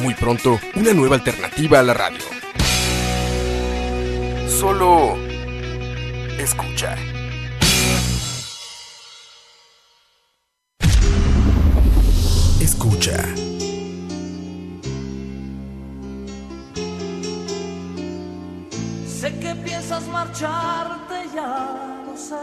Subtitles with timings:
[0.00, 2.22] Muy pronto, una nueva alternativa a la radio.
[4.46, 5.16] Solo
[6.38, 6.96] escucha.
[12.60, 13.24] Escucha.
[19.06, 22.36] Sé que piensas marcharte, ya lo sé.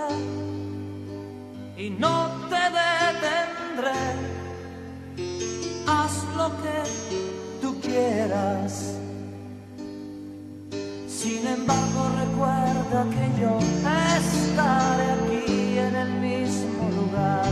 [1.77, 4.35] Y no te detendré.
[5.87, 7.44] Haz lo que
[11.07, 13.57] Sin embargo, recuerda que yo
[14.27, 17.45] estaré aquí en el mismo lugar.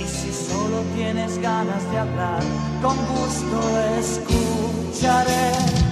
[0.00, 2.42] Y si solo tienes ganas de hablar,
[2.82, 3.60] con gusto
[3.98, 5.85] escucharé.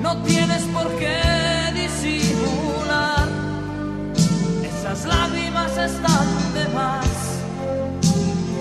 [0.00, 1.20] No tienes por qué
[1.74, 3.28] disimular,
[4.62, 7.06] esas lágrimas están de más.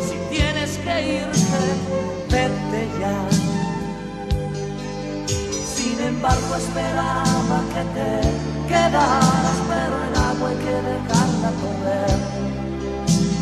[0.07, 1.61] Si tienes que irte,
[2.31, 3.29] vete ya.
[5.75, 11.22] Sin embargo, esperaba que te quedaras, pero el agua hay que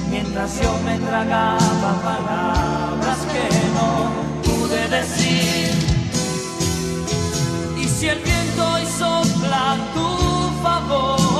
[0.10, 3.46] Mientras yo me tragaba palabras que
[3.78, 4.12] no
[4.44, 5.70] pude decir.
[7.78, 10.08] Y si el viento hoy sopla tu
[10.64, 11.31] favor,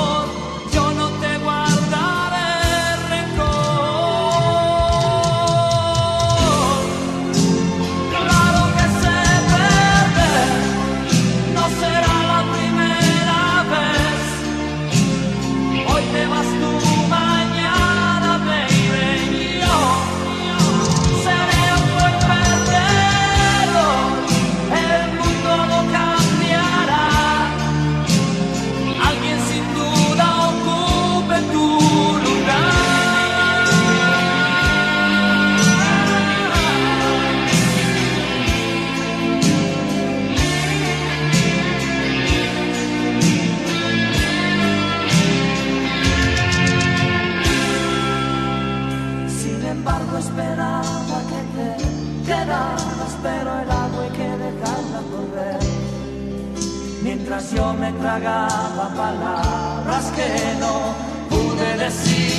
[57.42, 60.94] Mientras yo me tragaba palabras que no
[61.30, 62.34] pude decir.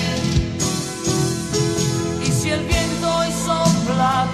[2.22, 4.26] Y si el viento hoy sopla a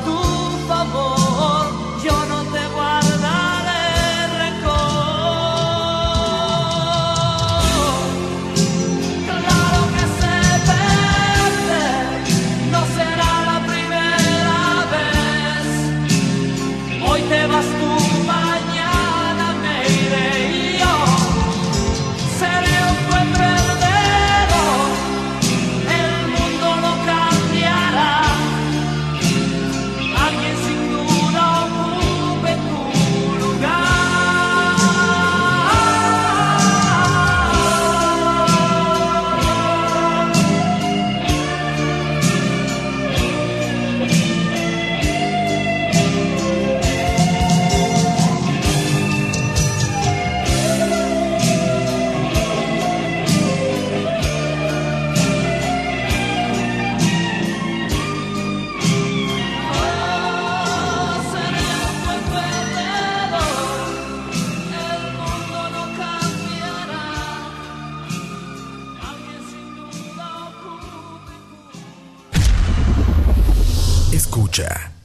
[74.50, 74.97] Escucha.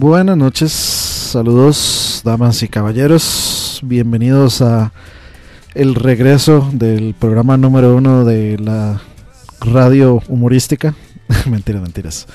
[0.00, 4.94] Buenas noches, saludos damas y caballeros, bienvenidos a
[5.74, 9.02] el regreso del programa número uno de la
[9.60, 10.94] radio humorística.
[11.46, 12.26] mentiras, mentiras.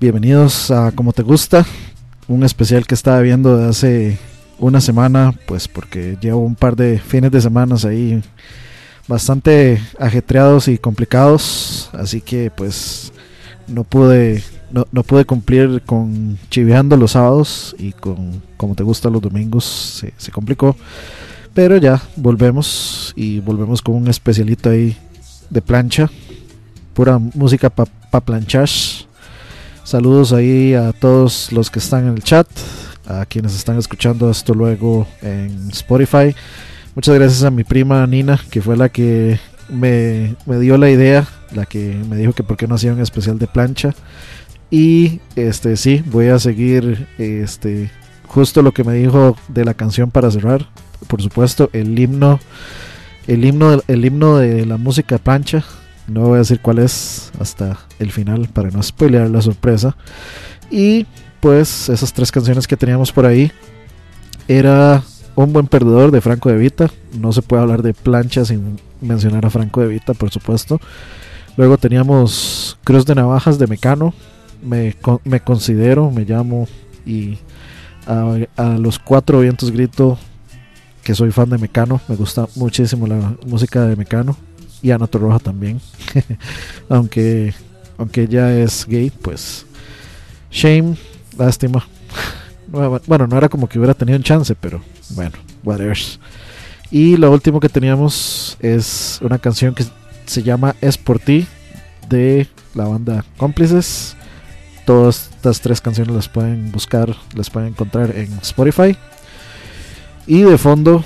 [0.00, 1.64] Bienvenidos a Como Te Gusta,
[2.26, 4.18] un especial que estaba viendo de hace
[4.58, 8.20] una semana, pues porque llevo un par de fines de semanas ahí
[9.06, 13.12] bastante ajetreados y complicados, así que pues
[13.68, 19.10] no pude no, no pude cumplir con chiveando los sábados y con como te gusta
[19.10, 20.76] los domingos se, complicó.
[21.54, 24.96] Pero ya volvemos y volvemos con un especialito ahí
[25.50, 26.10] de plancha.
[26.94, 28.68] Pura música para pa planchar.
[29.84, 32.48] Saludos ahí a todos los que están en el chat,
[33.06, 36.34] a quienes están escuchando esto luego en Spotify.
[36.94, 41.26] Muchas gracias a mi prima Nina, que fue la que me, me dio la idea,
[41.52, 43.94] la que me dijo que por qué no hacía un especial de plancha.
[44.70, 47.90] Y este sí, voy a seguir este
[48.26, 50.66] justo lo que me dijo de la canción para cerrar.
[51.06, 52.40] Por supuesto, el himno
[53.26, 55.64] el himno el himno de la música plancha.
[56.08, 59.96] No voy a decir cuál es hasta el final para no spoilear la sorpresa.
[60.70, 61.06] Y
[61.40, 63.50] pues esas tres canciones que teníamos por ahí
[64.48, 65.02] era
[65.34, 66.90] Un buen perdedor de Franco de Vita.
[67.18, 70.80] No se puede hablar de plancha sin mencionar a Franco de Vita, por supuesto.
[71.56, 74.14] Luego teníamos Cruz de Navajas de Mecano,
[74.62, 74.94] me,
[75.24, 76.68] me considero, me llamo
[77.04, 77.38] y
[78.06, 80.18] a, los cuatro vientos grito
[81.02, 84.36] que soy fan de Mecano, me gusta muchísimo la música de Mecano
[84.82, 85.80] y Ana Roja también,
[86.88, 87.54] aunque
[87.98, 89.66] aunque ella es gay, pues
[90.50, 90.96] shame,
[91.38, 91.86] lástima.
[92.68, 95.96] Bueno, no era como que hubiera tenido un chance, pero bueno, whatever.
[96.90, 99.84] Y lo último que teníamos es una canción que
[100.26, 101.46] se llama Es por ti
[102.08, 104.15] de la banda Cómplices.
[104.86, 108.96] Todas estas tres canciones las pueden buscar, las pueden encontrar en Spotify.
[110.28, 111.04] Y de fondo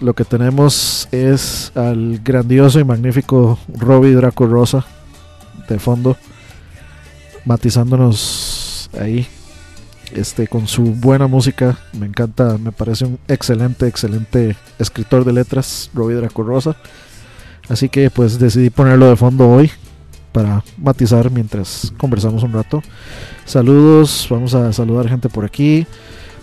[0.00, 4.86] lo que tenemos es al grandioso y magnífico Robbie Draco Rosa
[5.68, 6.16] de fondo
[7.44, 9.26] matizándonos ahí
[10.14, 11.78] este con su buena música.
[11.92, 16.76] Me encanta me parece un excelente excelente escritor de letras Robbie Draco Rosa.
[17.68, 19.70] Así que pues decidí ponerlo de fondo hoy
[20.36, 22.82] para matizar mientras conversamos un rato.
[23.46, 25.86] Saludos, vamos a saludar gente por aquí.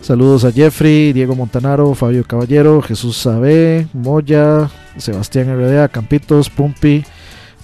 [0.02, 7.06] Saludos a Jeffrey, Diego Montanaro, Fabio Caballero, Jesús Sabe, Moya, Sebastián RDA, Campitos, Pumpi,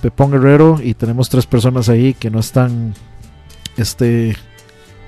[0.04, 2.94] Pepón Guerrero y tenemos tres personas ahí que no están
[3.76, 4.38] este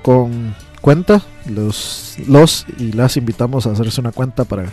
[0.02, 1.22] con cuenta.
[1.46, 4.66] Los, los y las invitamos a hacerse una cuenta para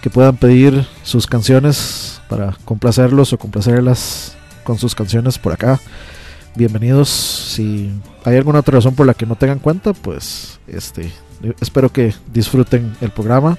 [0.00, 5.78] que puedan pedir sus canciones para complacerlos o complacerlas con sus canciones por acá.
[6.56, 7.08] Bienvenidos.
[7.08, 7.90] Si
[8.24, 11.12] hay alguna otra razón por la que no tengan cuenta, pues este
[11.60, 13.58] espero que disfruten el programa.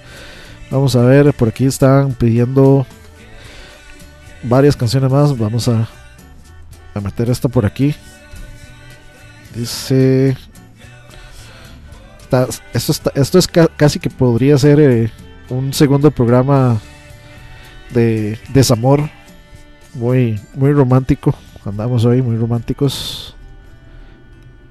[0.72, 2.86] Vamos a ver, por aquí están pidiendo
[4.44, 5.38] varias canciones más.
[5.38, 5.88] Vamos a,
[7.02, 7.96] meter esta por aquí.
[9.54, 10.36] Dice.
[12.74, 15.12] esto, esto es casi que podría ser eh,
[15.50, 16.80] un segundo programa
[17.92, 19.10] de desamor.
[19.96, 21.34] Muy, muy romántico.
[21.66, 23.36] Andamos hoy muy románticos.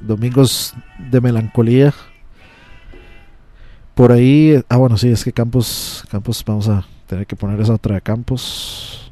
[0.00, 0.74] Domingos
[1.10, 1.94] de melancolía.
[3.94, 4.62] Por ahí.
[4.68, 6.04] Ah, bueno, sí, es que Campos.
[6.10, 9.10] Campos, vamos a tener que poner esa otra de Campos.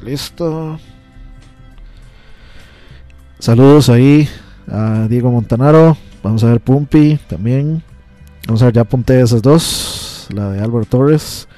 [0.00, 0.78] Listo.
[3.40, 4.28] Saludos ahí
[4.68, 5.96] a Diego Montanaro.
[6.22, 7.82] Vamos a ver Pumpi también.
[8.46, 10.07] Vamos a ver, ya apunté esas dos.
[10.30, 11.48] La de Álvaro Torres.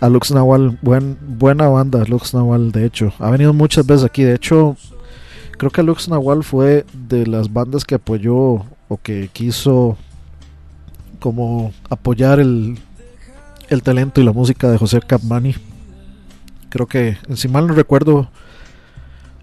[0.00, 3.12] A Lux Nahual, buen, buena banda, Lux Nahual, de hecho.
[3.18, 4.22] Ha venido muchas veces aquí.
[4.22, 4.76] De hecho,
[5.58, 9.98] creo que Lux Nahual fue de las bandas que apoyó o que quiso
[11.18, 12.78] como apoyar el,
[13.68, 15.54] el talento y la música de José Capmani
[16.70, 18.30] Creo que, si mal no recuerdo,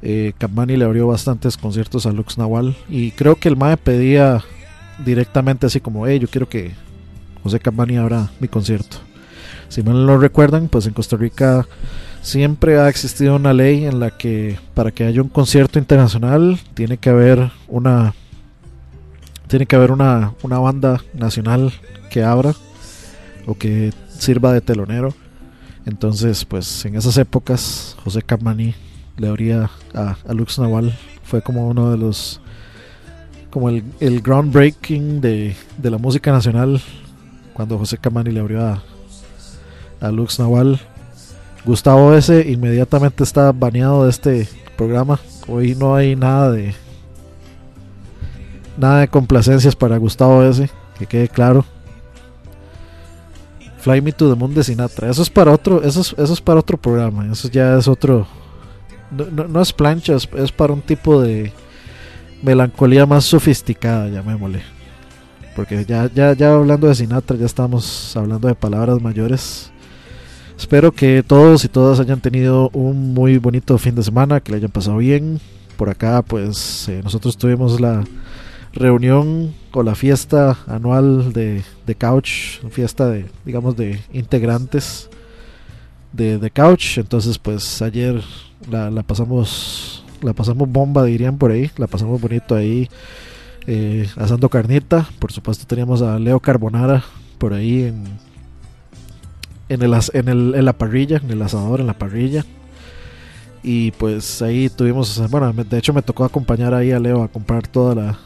[0.02, 2.76] eh, le abrió bastantes conciertos a Lux Nahual.
[2.90, 4.44] Y creo que el MAE pedía
[5.06, 6.72] directamente así como, hey, yo quiero que
[7.48, 8.98] José Capmani abra mi concierto.
[9.70, 11.68] Si mal no recuerdan, pues en Costa Rica
[12.22, 16.98] siempre ha existido una ley en la que para que haya un concierto internacional tiene
[16.98, 18.14] que haber una
[19.48, 21.72] tiene que haber una, una banda nacional
[22.10, 22.54] que abra
[23.46, 25.14] o que sirva de telonero
[25.88, 28.76] entonces, pues en esas épocas, José Capmani
[29.16, 30.94] le abría a, Lux Nahual.
[31.24, 32.42] Fue como uno de los.
[33.50, 36.82] como el, groundbreaking de, la música nacional.
[37.58, 38.84] Cuando José Capmani le abrió a,
[40.00, 40.80] a Lux Nahual.
[41.66, 42.46] Gustavo S.
[42.48, 45.20] inmediatamente está baneado de este programa.
[45.48, 46.76] Hoy no hay nada de.
[48.78, 50.70] Nada de complacencias para Gustavo S.
[51.00, 51.66] Que quede claro.
[53.80, 55.10] Fly Me to the Moon de Sinatra.
[55.10, 57.26] Eso es para otro, eso es, eso es para otro programa.
[57.32, 58.28] Eso ya es otro.
[59.10, 61.52] No, es plancha, es, para un tipo de
[62.44, 64.77] melancolía más sofisticada, llamémosle.
[65.58, 69.72] Porque ya, ya, ya hablando de Sinatra, ya estamos hablando de palabras mayores.
[70.56, 74.58] Espero que todos y todas hayan tenido un muy bonito fin de semana, que le
[74.58, 75.40] hayan pasado bien.
[75.76, 78.04] Por acá, pues eh, nosotros tuvimos la
[78.72, 85.10] reunión o la fiesta anual de, de Couch, fiesta de, digamos, de integrantes
[86.14, 87.00] de, de Couch.
[87.00, 88.22] Entonces, pues ayer
[88.70, 92.88] la, la, pasamos, la pasamos bomba, dirían por ahí, la pasamos bonito ahí,
[93.68, 95.08] eh, asando carnita.
[95.20, 97.04] Por supuesto, teníamos a Leo Carbonara
[97.38, 98.04] por ahí en,
[99.70, 102.46] en, el, en, el, en la parrilla, en el asador, en la parrilla.
[103.64, 107.68] Y pues ahí tuvimos, bueno, de hecho me tocó acompañar ahí a Leo a comprar
[107.68, 108.18] toda la,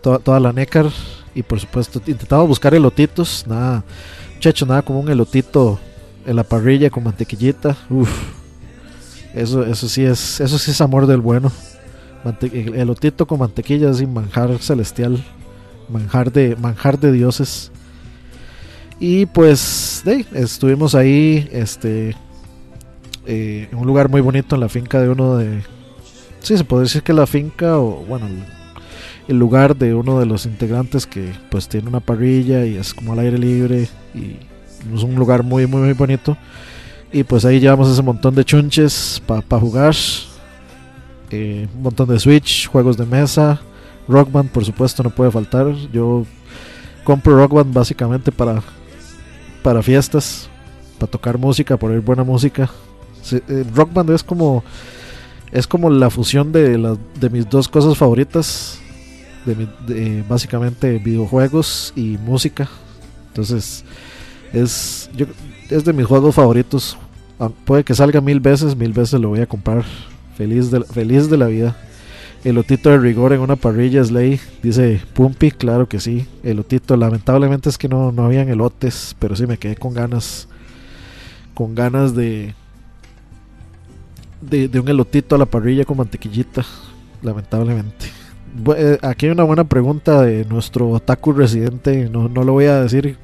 [0.00, 0.86] toda, la nécar
[1.34, 3.82] y por supuesto intentaba buscar elotitos, nada,
[4.34, 5.80] muchacho, nada como un elotito
[6.26, 8.10] en la parrilla con mantequillita, uff,
[9.34, 11.50] eso, eso sí es, eso sí es amor del bueno,
[12.74, 15.22] elotito con mantequilla es manjar celestial,
[15.88, 17.70] manjar de, manjar de dioses.
[19.00, 22.14] Y pues estuvimos ahí, este,
[23.26, 25.62] eh, en un lugar muy bonito en la finca de uno de,
[26.40, 28.26] sí, se puede decir que la finca o bueno,
[29.28, 33.12] el lugar de uno de los integrantes que pues tiene una parrilla y es como
[33.12, 34.36] al aire libre y
[34.94, 36.36] es un lugar muy muy muy bonito
[37.12, 39.94] y pues ahí llevamos ese montón de chunches para jugar
[41.30, 43.60] eh, un montón de switch juegos de mesa
[44.08, 46.24] rock por supuesto no puede faltar yo
[47.04, 48.62] compro rock básicamente para
[49.62, 50.48] para fiestas
[50.98, 52.70] para tocar música para oír buena música
[53.32, 54.62] eh, rock es como
[55.52, 58.80] es como la fusión de, de mis dos cosas favoritas
[60.28, 62.68] básicamente videojuegos y música.
[63.28, 63.84] Entonces,
[64.52, 65.10] es,
[65.70, 66.96] es de mis juegos favoritos.
[67.38, 69.84] Ah, puede que salga mil veces, mil veces lo voy a comprar.
[70.36, 71.76] Feliz de, feliz de la vida.
[72.44, 76.26] El otito de rigor en una parrilla Slay, dice Pumpi, claro que sí.
[76.42, 80.48] El otito, lamentablemente es que no, no habían elotes, pero sí me quedé con ganas.
[81.54, 82.54] Con ganas de,
[84.50, 86.64] de, un elotito a la parrilla con mantequillita,
[87.22, 88.06] lamentablemente.
[88.76, 92.08] Eh, aquí hay una buena pregunta de nuestro otaku residente.
[92.10, 93.16] No, no lo voy a decir,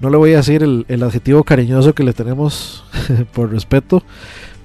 [0.00, 2.84] no le voy a decir el, adjetivo cariñoso que le tenemos
[3.32, 4.02] por respeto.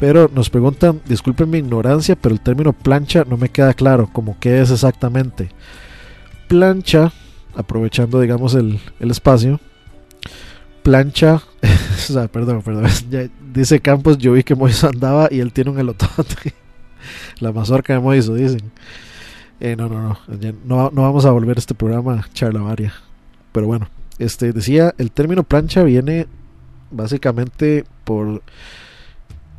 [0.01, 4.35] Pero nos preguntan, disculpen mi ignorancia, pero el término plancha no me queda claro, como
[4.39, 5.51] qué es exactamente.
[6.47, 7.13] Plancha,
[7.55, 9.59] aprovechando digamos el, el espacio,
[10.81, 11.43] plancha
[12.09, 12.89] o sea, perdón, perdón.
[13.53, 16.55] dice Campos, yo vi que Moiso andaba y él tiene un elotote.
[17.39, 18.71] La mazorca de Moiso, dicen.
[19.59, 20.17] Eh, no, no, no,
[20.65, 20.89] no.
[20.91, 22.91] No vamos a volver a este programa charlavaria.
[23.51, 23.87] Pero bueno,
[24.17, 26.25] este decía, el término plancha viene
[26.89, 28.41] básicamente por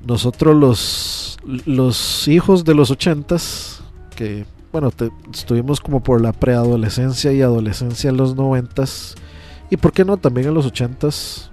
[0.06, 3.82] nosotros los, los hijos de los ochentas,
[4.16, 4.90] que bueno,
[5.32, 9.14] estuvimos como por la preadolescencia y adolescencia en los noventas,
[9.70, 11.50] y por qué no también en los ochentas,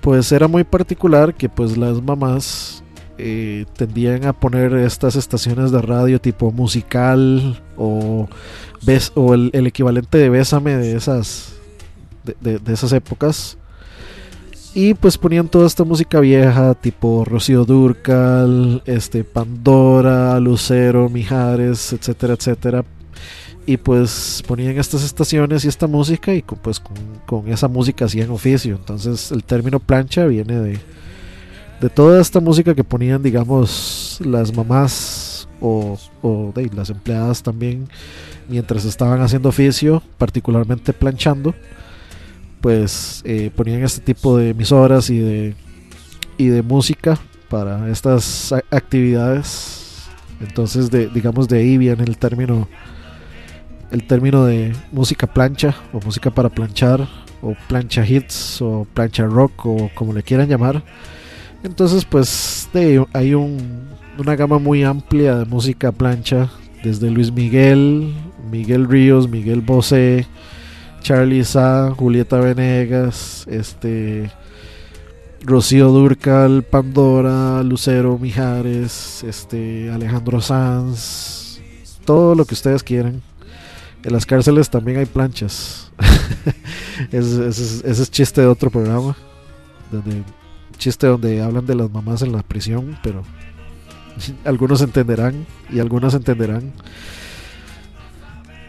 [0.00, 2.82] pues era muy particular que pues las mamás
[3.18, 8.28] eh, tendían a poner estas estaciones de radio tipo musical o,
[9.14, 11.54] o el, equivalente de Bésame de esas,
[12.40, 13.58] de esas épocas
[14.72, 22.34] y pues ponían toda esta música vieja, tipo Rocío Durcal, este, Pandora, Lucero, Mijares, etcétera,
[22.34, 22.84] etcétera.
[23.66, 26.80] Y pues ponían estas estaciones y esta música y pues
[27.26, 28.76] con, esa música hacían oficio.
[28.76, 30.78] Entonces el término plancha viene de,
[31.80, 37.88] de toda esta música que ponían, digamos, las mamás o, o de, las empleadas también
[38.48, 41.54] mientras estaban haciendo oficio, particularmente planchando
[42.60, 45.54] pues eh, ponían este tipo de emisoras y de,
[46.36, 47.18] y de música
[47.48, 50.08] para estas actividades.
[50.40, 52.68] Entonces, de, digamos, de ahí viene el término,
[53.90, 57.06] el término de música plancha o música para planchar
[57.42, 60.82] o plancha hits o plancha rock o como le quieran llamar.
[61.62, 62.68] Entonces, pues
[63.12, 66.50] hay un, una gama muy amplia de música plancha,
[66.82, 68.14] desde Luis Miguel,
[68.50, 70.26] Miguel Ríos, Miguel Bosé,
[71.00, 74.30] Charlie Sa, Julieta Venegas, este
[75.42, 81.60] Rocío Durcal, Pandora, Lucero Mijares, este Alejandro Sanz,
[82.04, 83.22] todo lo que ustedes quieran.
[84.02, 85.90] En las cárceles también hay planchas.
[87.12, 89.16] ese, es chiste de otro programa.
[89.90, 90.22] Donde,
[90.78, 93.22] chiste donde hablan de las mamás en la prisión, pero
[94.44, 96.72] algunos entenderán y algunas entenderán.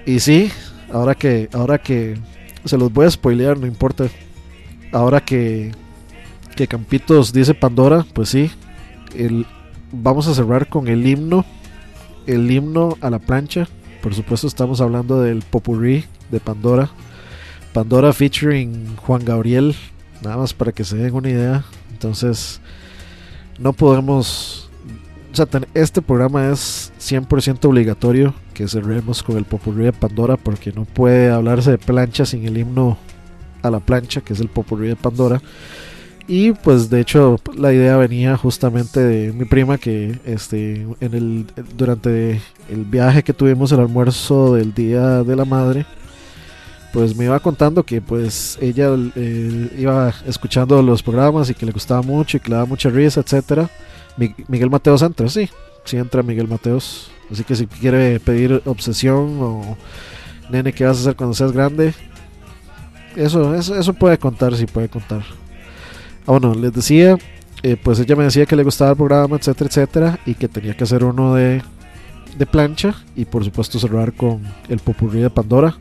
[0.06, 0.52] Y sí,
[0.91, 2.17] Ahora que, ahora que
[2.65, 4.08] se los voy a spoilear, no importa.
[4.91, 5.71] Ahora que,
[6.56, 8.51] que Campitos dice Pandora, pues sí.
[9.15, 9.45] El,
[9.91, 11.45] vamos a cerrar con el himno.
[12.27, 13.67] El himno a la plancha.
[14.01, 16.89] Por supuesto, estamos hablando del Popurrí de Pandora.
[17.73, 19.75] Pandora featuring Juan Gabriel.
[20.21, 21.63] Nada más para que se den una idea.
[21.91, 22.62] Entonces,
[23.60, 24.70] no podemos.
[25.32, 30.74] O sea, este programa es 100% obligatorio que cerremos con el popurrí de Pandora porque
[30.74, 32.98] no puede hablarse de plancha sin el himno
[33.62, 35.41] a la plancha, que es el popurrí de Pandora.
[36.28, 41.46] Y pues de hecho la idea venía justamente de mi prima que este en el
[41.78, 45.86] durante el viaje que tuvimos el almuerzo del día de la madre
[46.94, 51.72] pues me iba contando que pues ella eh, iba escuchando los programas y que le
[51.72, 53.70] gustaba mucho y que le daba mucha risa, etcétera.
[54.17, 55.50] Miguel Mateos entra, sí,
[55.86, 59.78] sí entra Miguel Mateos Así que si quiere pedir obsesión o
[60.50, 61.93] nene, ¿qué vas a hacer cuando seas grande?
[63.15, 65.24] Eso, eso, eso puede contar, sí puede contar.
[66.28, 67.17] Ah, bueno, les decía,
[67.63, 70.76] eh, pues ella me decía que le gustaba el programa, etcétera, etcétera, y que tenía
[70.76, 71.62] que hacer uno de,
[72.38, 75.78] de plancha y por supuesto cerrar con el popurrí de Pandora.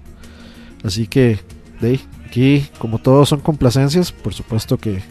[0.84, 1.40] Así que,
[1.80, 5.02] de aquí, como todos son complacencias, por supuesto que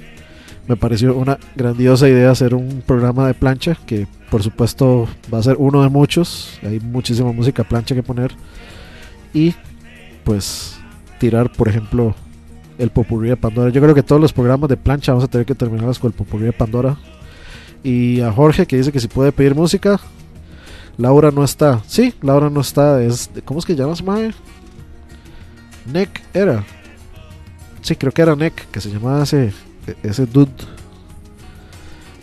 [0.70, 5.44] me pareció una grandiosa idea hacer un programa de plancha que por supuesto va a
[5.44, 6.60] ser uno de muchos.
[6.62, 8.36] Hay muchísima música plancha que poner.
[9.34, 9.56] Y
[10.24, 10.78] pues
[11.18, 12.14] tirar, por ejemplo,
[12.78, 13.72] el popurrí de Pandora.
[13.72, 16.16] Yo creo que todos los programas de plancha vamos a tener que terminarlos con el
[16.16, 16.98] popurrí de Pandora.
[17.82, 20.00] Y a Jorge que dice que si puede pedir música.
[21.00, 21.82] Laura no está.
[21.88, 23.02] Sí, Laura no está.
[23.02, 24.36] Es, ¿Cómo es que llama su madre?
[25.92, 26.64] Nick era.
[27.82, 29.52] Sí, creo que era Nick, que se llamaba ese,
[30.04, 30.52] ese dude.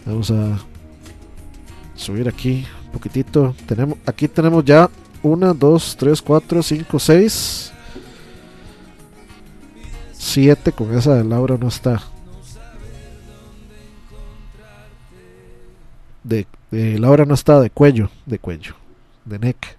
[0.05, 0.59] Vamos a
[1.95, 3.55] subir aquí un poquitito.
[3.67, 4.91] Tenemos, aquí tenemos ya
[5.23, 7.73] 1, 2, 3, 4, 5, 6,
[10.13, 10.73] 7.
[10.73, 12.03] Con esa de Laura no está.
[16.23, 18.75] De, de Laura no está de cuello, de cuello,
[19.25, 19.77] de neck.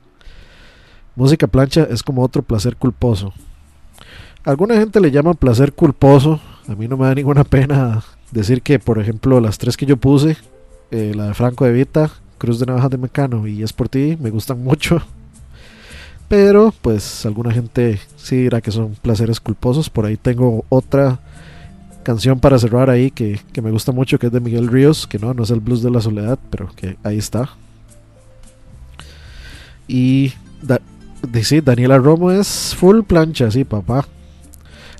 [1.15, 3.33] Música plancha es como otro placer culposo.
[4.43, 6.39] Alguna gente le llama placer culposo.
[6.67, 9.97] A mí no me da ninguna pena decir que, por ejemplo, las tres que yo
[9.97, 10.37] puse
[10.91, 14.17] eh, la de Franco de Vita, Cruz de Navajas de Mecano y Es por ti,
[14.19, 15.01] me gustan mucho.
[16.27, 19.89] Pero pues alguna gente sí dirá que son placeres culposos.
[19.89, 21.19] Por ahí tengo otra
[22.03, 25.33] canción para cerrar ahí que, me gusta mucho, que es de Miguel Ríos, que no,
[25.33, 27.49] no es el blues de la soledad, pero que ahí está.
[29.87, 30.33] Y
[31.43, 34.05] sí, Daniela Romo es full plancha, sí, papá.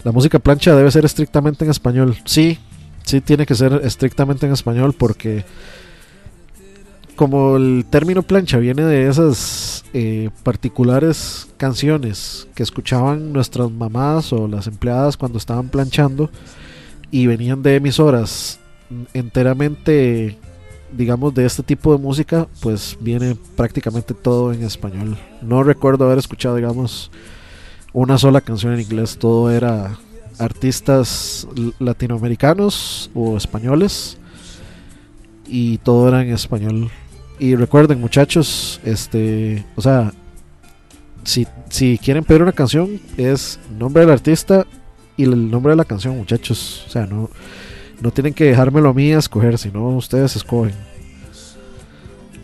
[0.08, 2.16] La música plancha debe ser estrictamente en español.
[2.24, 2.58] Sí,
[3.04, 5.44] sí tiene que ser estrictamente en español porque
[7.18, 14.48] como el término plancha viene de esas eh, particulares canciones que escuchaban nuestras mamás o
[14.48, 16.30] las empleadas cuando estaban planchando
[17.12, 18.62] y venían de emisoras
[19.14, 20.38] enteramente
[20.94, 26.20] digamos de este tipo de música pues viene prácticamente todo en español no recuerdo haber
[26.20, 27.12] escuchado digamos
[28.00, 29.98] una sola canción en inglés todo era
[30.38, 31.48] artistas
[31.80, 34.18] latinoamericanos o españoles
[35.48, 36.92] y todo era en español
[37.40, 40.12] y recuerden, muchachos, este, o sea,
[41.24, 44.66] si, si quieren pedir una canción, es nombre del artista
[45.18, 46.86] y el nombre de la canción, muchachos.
[46.88, 47.30] O sea, no,
[48.02, 50.74] no tienen que dejármelo a mí a escoger, sino ustedes escogen.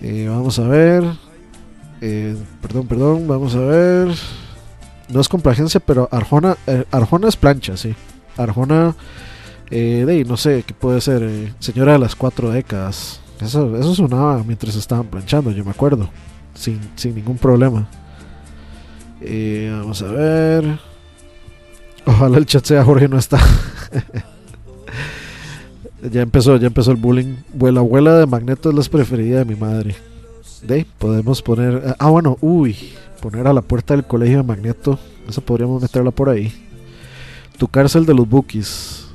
[0.02, 1.04] Eh, vamos a ver.
[2.02, 4.10] Eh, perdón, perdón, vamos a ver.
[5.10, 7.94] No es complacencia, pero Arjona, eh, Arjona es plancha, sí.
[8.38, 8.96] Arjona,
[9.70, 11.54] de no sé, ¿qué puede ser?
[11.60, 13.20] señora de las cuatro décadas.
[13.42, 16.10] Eso, eso sonaba mientras estaban planchando, yo me acuerdo.
[16.54, 17.88] Sin, ningún problema.
[19.22, 20.80] Eh, vamos a ver.
[22.06, 23.40] Ojalá el chat sea Jorge no está.
[26.12, 27.36] ya empezó, ya empezó el bullying.
[27.60, 29.96] La abuela de Magneto es la preferida de mi madre.
[30.62, 31.96] De podemos poner.
[32.00, 32.78] Ah, bueno, uy.
[33.24, 35.00] Poner a la puerta del colegio de Magneto.
[35.30, 36.52] Eso podríamos meterla por ahí.
[37.58, 39.06] Tu cárcel de los bookies.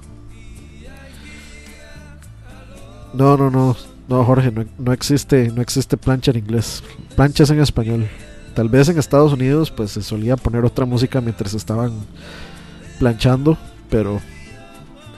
[3.13, 3.77] No, no, no.
[4.09, 6.83] No, Jorge, no, existe, no existe plancha en inglés.
[7.17, 8.09] Planchas en español.
[8.55, 11.93] Tal vez en Estados Unidos pues se solía poner otra música mientras estaban
[12.99, 13.59] planchando,
[13.91, 14.23] pero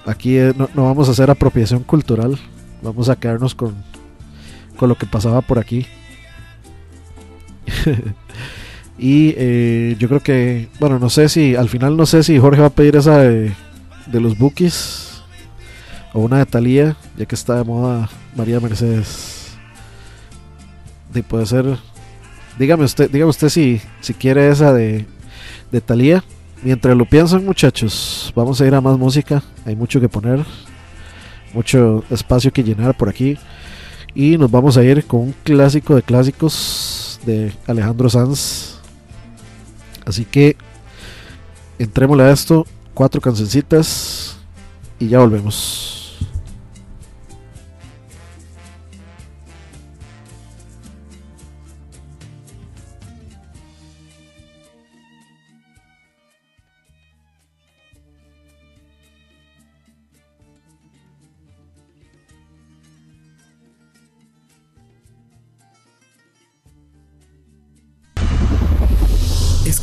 [0.05, 2.37] aquí eh, no, vamos a hacer apropiación cultural.
[2.83, 3.85] Vamos a quedarnos con,
[4.77, 5.87] con lo que pasaba por aquí.
[9.03, 12.61] y eh, yo creo que, bueno, no sé si, al final no sé si Jorge
[12.61, 13.55] va a pedir esa de,
[14.13, 15.23] los bookies
[16.13, 19.57] o una de Thalía, ya que está de moda María Mercedes.
[21.15, 21.79] Y puede ser.
[22.59, 25.07] Dígame usted, dígame usted si, si quiere esa de,
[25.73, 26.23] de Thalía.
[26.63, 29.43] Mientras lo piensan, muchachos, vamos a ir a más música.
[29.65, 30.45] Hay mucho que poner,
[31.55, 33.39] mucho espacio que llenar por aquí.
[34.15, 38.80] Y nos vamos a ir con un clásico de clásicos de Alejandro Sanz.
[40.05, 40.57] Así que
[41.79, 42.67] entrémosle a esto.
[42.95, 44.37] Cuatro cancioncitas
[44.99, 46.00] y ya volvemos.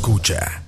[0.08, 0.67] Escucha.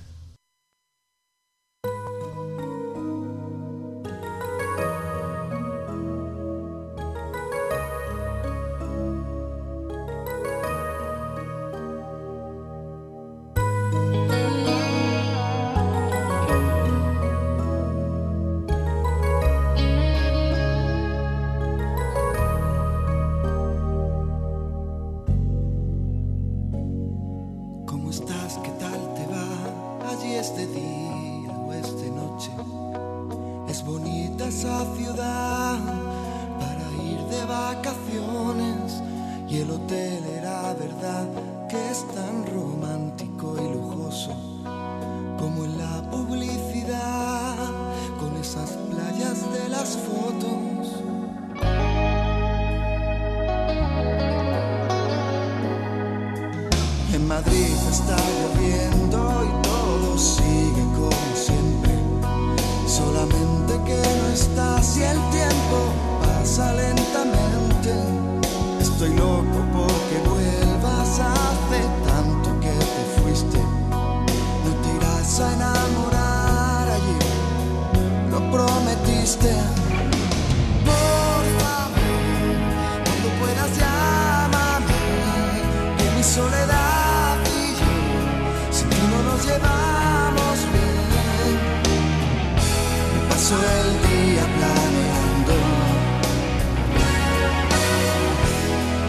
[93.51, 95.53] Vuelve pronto,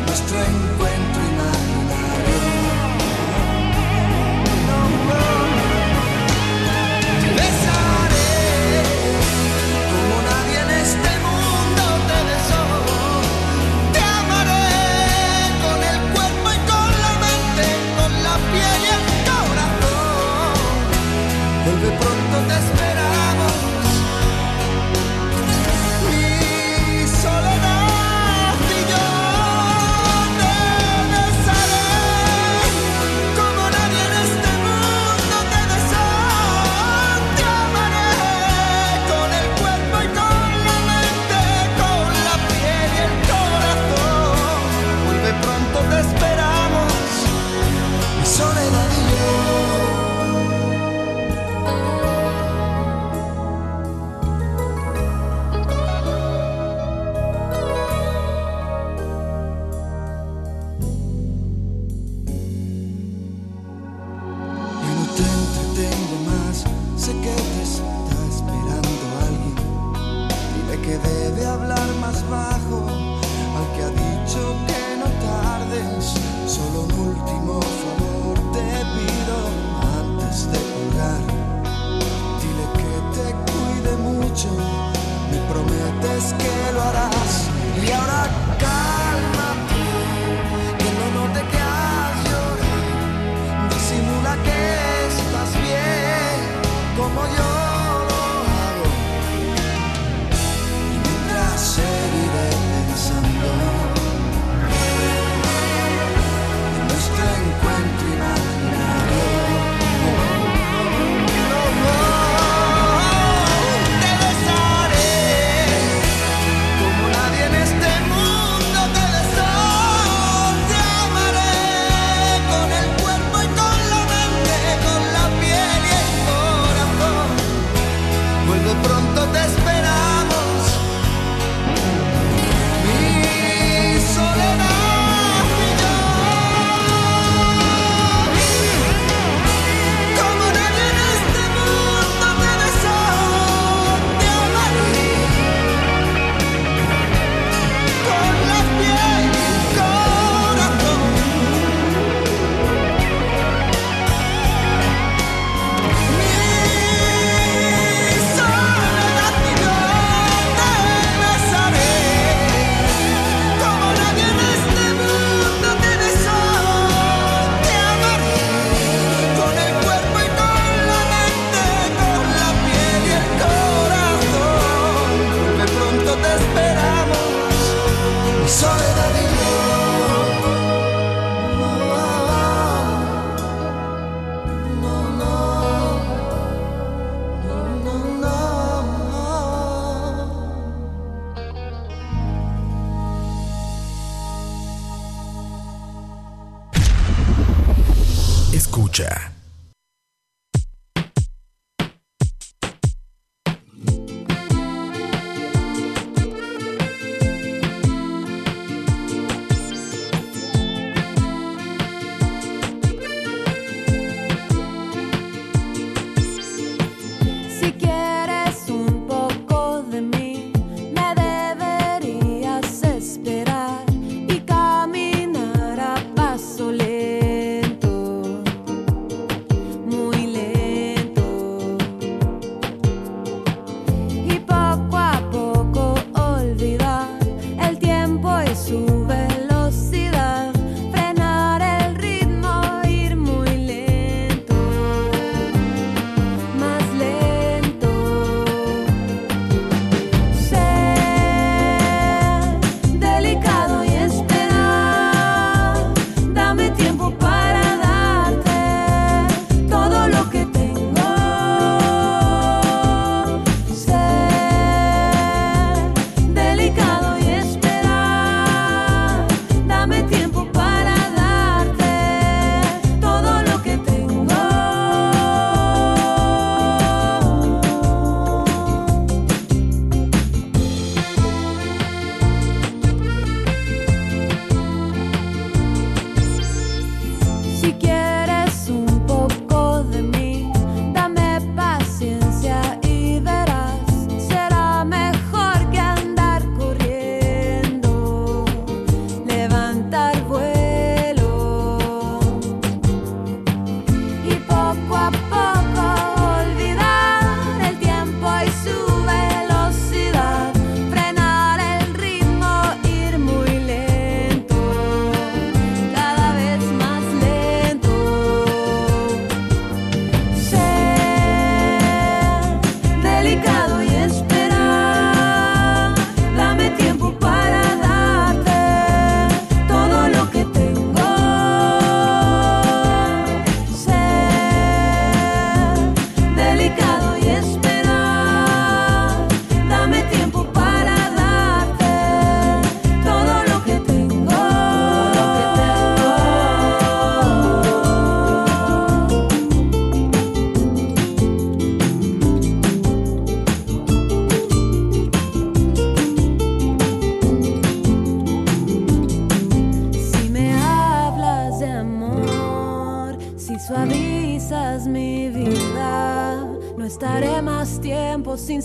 [0.07, 0.71] te esperamos.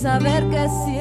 [0.02, 0.97] Saber qué siento.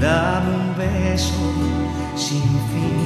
[0.00, 1.34] Dame un beso
[2.16, 2.97] sin fin.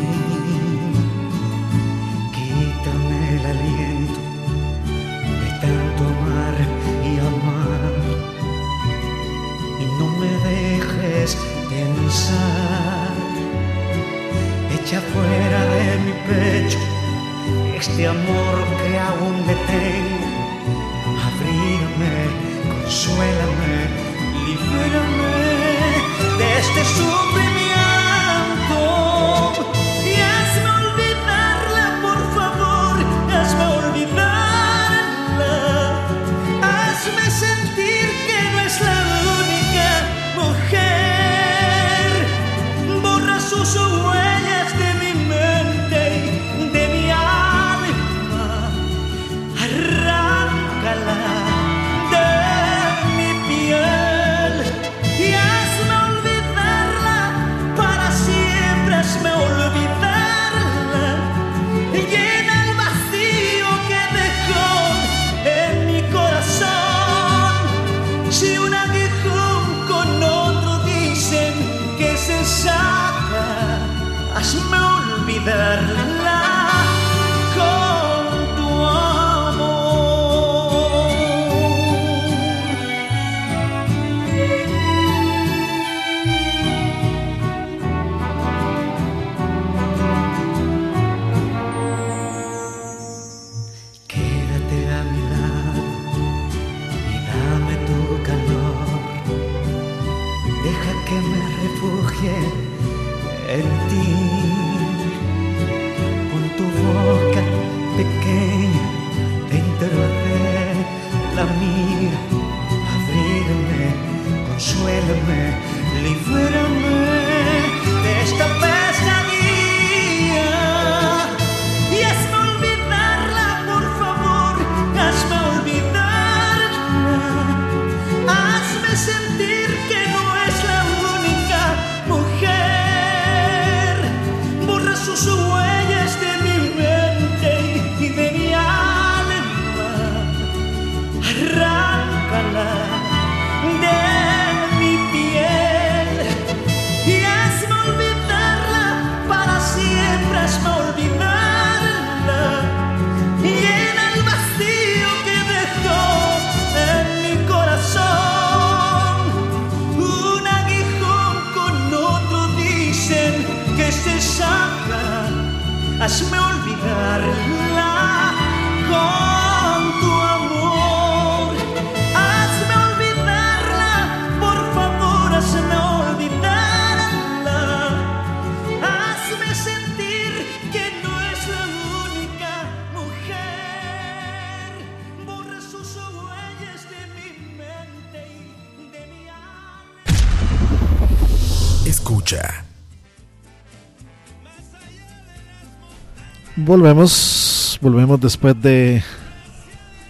[196.73, 199.03] Volvemos, volvemos después de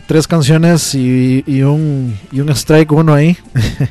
[0.06, 3.36] tres canciones y, un, y un strike uno ahí.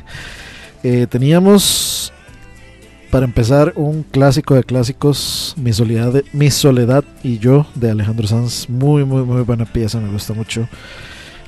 [0.84, 2.12] Eh, teníamos
[3.10, 8.68] para empezar un clásico de clásicos, Mi Soledad, Mi Soledad y yo de Alejandro Sanz.
[8.68, 10.66] Muy, muy, muy buena pieza, me gusta mucho.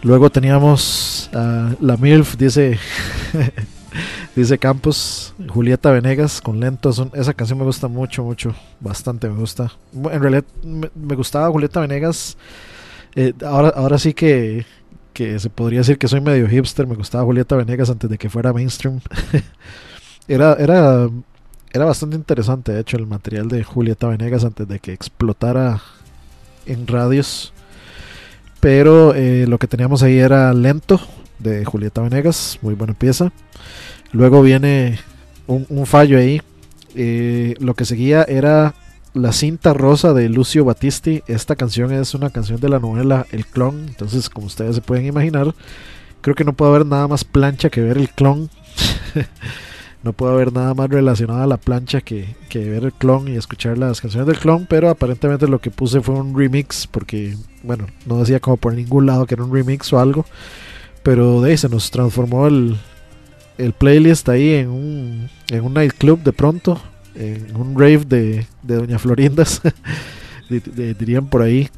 [0.03, 2.79] Luego teníamos a La MILF, dice,
[4.35, 7.03] dice Campos, Julieta Venegas con Lentos.
[7.15, 9.73] Esa canción me gusta mucho, mucho, bastante me gusta.
[9.95, 12.37] En realidad me, gustaba Julieta Venegas.
[13.15, 14.67] Eh, ahora, ahora sí que,
[15.13, 16.87] que se podría decir que soy medio hipster.
[16.87, 19.01] Me gustaba Julieta Venegas antes de que fuera mainstream.
[20.29, 21.09] era, era,
[21.73, 25.81] era bastante interesante, de hecho, el material de Julieta Venegas antes de que explotara
[26.67, 27.53] en radios.
[28.61, 31.01] Pero eh, lo que teníamos ahí era Lento
[31.39, 33.33] de Julieta Venegas, muy buena pieza.
[34.15, 35.01] Luego viene
[35.49, 36.41] un, un fallo ahí.
[36.95, 38.75] Eh, lo que seguía era
[39.13, 41.25] La cinta rosa de Lucio Battisti.
[41.27, 43.87] Esta canción es una canción de la novela El clon.
[43.89, 45.53] Entonces, como ustedes se pueden imaginar,
[46.21, 48.51] creo que no puede haber nada más plancha que ver el clon.
[50.05, 53.35] no puede haber nada más relacionado a la plancha que, que, ver el clon y
[53.35, 57.87] escuchar las canciones del clon, pero aparentemente lo que puse fue un remix, porque, bueno,
[58.07, 60.25] no decía como por ningún lado que era un remix o algo,
[61.03, 62.77] pero de ahí se nos transformó el,
[63.59, 66.81] el playlist ahí en un, en un nightclub de pronto,
[67.15, 69.61] en un rave de, de Doña Florindas,
[70.49, 71.69] dirían por ahí.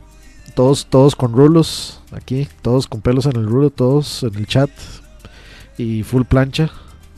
[0.54, 4.70] Todos, todos con rulos aquí, todos con pelos en el rulo, todos en el chat
[5.76, 6.70] y full plancha.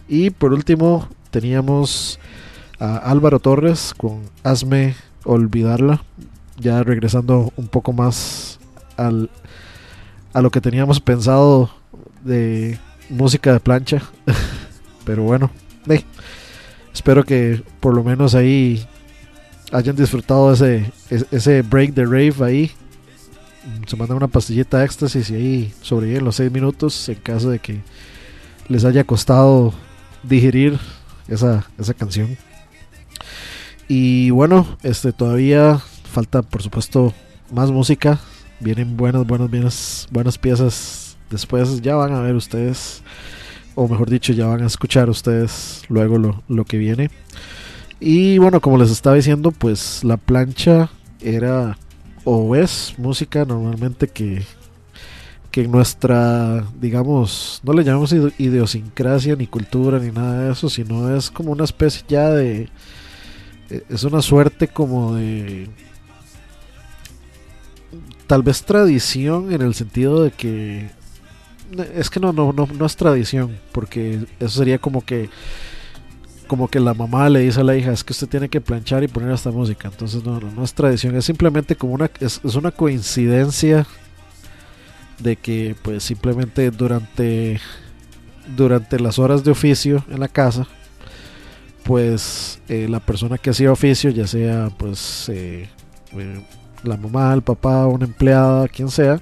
[0.09, 2.19] Y por último teníamos
[2.81, 6.03] a Álvaro Torres con Hazme Olvidarla,
[6.59, 8.59] ya regresando un poco más
[8.97, 9.31] al,
[10.33, 11.71] a lo que teníamos pensado
[12.25, 12.79] de
[13.09, 14.03] música de plancha.
[15.05, 15.51] Pero bueno,
[16.93, 18.87] espero que por lo menos ahí
[19.73, 20.91] hayan disfrutado ese,
[21.31, 22.71] ese break de rave ahí.
[23.87, 27.59] Se manda una pastillita de éxtasis y ahí sobreviven los 6 minutos en caso de
[27.59, 27.81] que
[28.69, 29.75] les haya costado
[30.23, 30.79] digerir
[31.27, 32.37] esa, esa canción.
[33.89, 35.81] Y bueno, este todavía
[36.11, 37.15] falta por supuesto
[37.51, 38.19] más música.
[38.61, 41.08] Vienen buenas, buenas, buenas, buenas piezas.
[41.31, 43.03] Después ya van a ver ustedes,
[43.75, 47.11] o mejor dicho, ya van a escuchar ustedes luego lo, lo que viene.
[48.01, 51.77] Y bueno, como les estaba diciendo, pues la plancha era
[52.25, 54.43] o es música normalmente que,
[55.51, 61.17] que en nuestra, digamos, no le llamamos idiosincrasia ni cultura ni nada de eso, sino
[61.17, 62.69] es como una especie ya de...
[63.71, 65.69] E, es una suerte como de...
[68.27, 70.91] Tal vez tradición en el sentido de que...
[71.95, 75.29] Es que no, no, no, no es tradición, porque eso sería como que
[76.49, 79.05] como que la mamá le dice a la hija, es que usted tiene que planchar
[79.05, 79.89] y poner esta música.
[79.89, 83.87] Entonces no, no, es tradición, es simplemente como una, es, es, una coincidencia
[85.19, 87.61] de que pues simplemente durante,
[88.57, 90.67] durante las horas de oficio en la casa,
[91.85, 95.69] pues eh, la persona que hacía oficio, ya sea pues eh,
[96.13, 96.45] eh,
[96.83, 99.21] la mamá, el papá, una empleada, quien sea,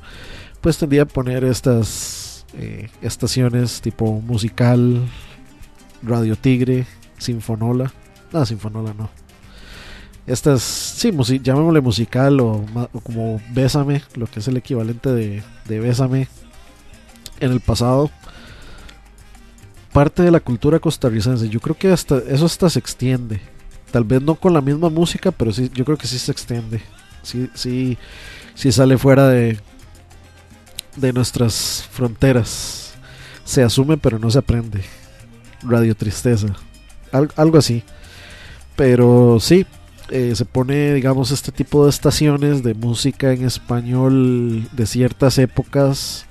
[0.61, 2.26] pues tendría a poner estas
[2.59, 5.03] eh, estaciones tipo musical,
[6.03, 6.87] Radio Tigre,
[7.19, 7.93] Sinfonola.
[8.33, 9.11] No, Sinfonola no.
[10.27, 15.81] Estas, sí, llamémosle musical o, o, como Bésame, lo que es el equivalente de, de
[15.81, 16.29] Bésame
[17.41, 18.11] en el pasado.
[19.93, 21.49] Parte de la cultura costarricense.
[21.49, 23.41] Yo creo que hasta eso hasta se extiende.
[23.91, 26.81] Tal vez no con la misma música, pero sí, yo creo que sí se extiende.
[27.23, 27.97] Sí, sí,
[28.55, 29.59] sí sale fuera de,
[30.97, 32.95] de nuestras fronteras.
[33.45, 34.83] Se asume, pero no se aprende.
[35.63, 36.49] Radio Tristeza
[37.37, 37.83] algo así.
[38.77, 39.67] Pero sí,
[40.11, 46.27] eh, se pone, digamos, este tipo de estaciones de música en español de ciertas épocas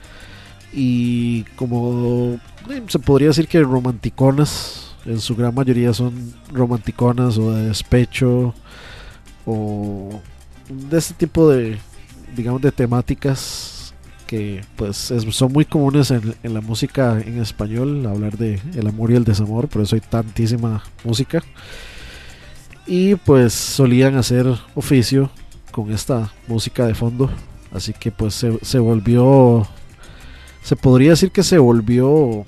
[0.72, 2.39] y como
[2.70, 8.53] eh, se podría decir que romanticonas, en su gran mayoría son romanticonas o de despecho
[9.45, 10.22] o
[10.70, 11.78] de este tipo de,
[12.36, 13.74] digamos, de temáticas
[14.36, 19.15] que pues son muy comunes en, la música en español, hablar de el amor y
[19.15, 21.41] el desamor, por eso hay tantísima música.
[22.86, 25.29] Y pues solían hacer oficio
[25.71, 27.29] con esta música de fondo,
[27.71, 29.65] así que pues se, se volvió,
[30.63, 32.45] se podría decir que se volvió,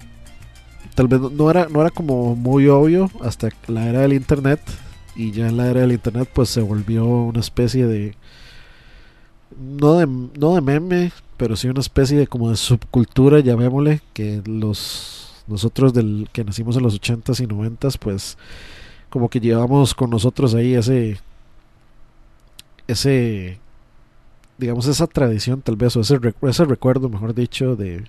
[0.93, 4.59] tal vez no era, no era como muy obvio hasta la era del internet,
[5.15, 8.13] y ya en la era del internet pues se volvió una especie de
[9.57, 14.41] no de, no de meme, pero sí una especie de como de subcultura, llamémosle, que
[14.45, 18.37] los nosotros del que nacimos en los 80s y 90s, pues
[19.09, 21.17] como que llevamos con nosotros ahí ese
[22.87, 23.59] ese
[24.57, 28.03] digamos esa tradición tal vez o ese, ese recuerdo mejor dicho de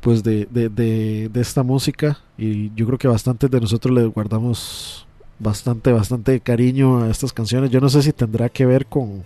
[0.00, 2.18] pues de, de, de, de, esta música.
[2.38, 5.06] Y yo creo que bastantes de nosotros le guardamos
[5.38, 7.70] bastante bastante cariño a estas canciones.
[7.70, 9.24] Yo no sé si tendrá que ver con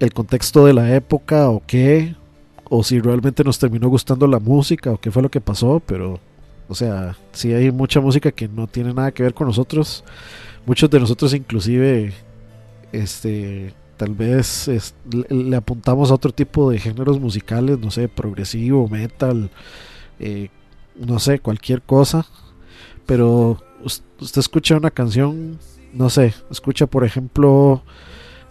[0.00, 2.14] el contexto de la época o qué,
[2.64, 6.20] o si realmente nos terminó gustando la música o qué fue lo que pasó, pero,
[6.68, 10.04] o sea, si hay mucha música que no tiene nada que ver con nosotros,
[10.66, 12.12] muchos de nosotros inclusive,
[12.92, 14.70] este, tal vez
[15.28, 19.50] le, apuntamos a otro tipo de géneros musicales, no sé, progresivo, metal,
[20.18, 20.48] eh,
[20.96, 22.26] no sé, cualquier cosa,
[23.06, 23.62] pero
[24.20, 25.58] usted escucha una canción,
[25.92, 27.82] no sé, escucha por ejemplo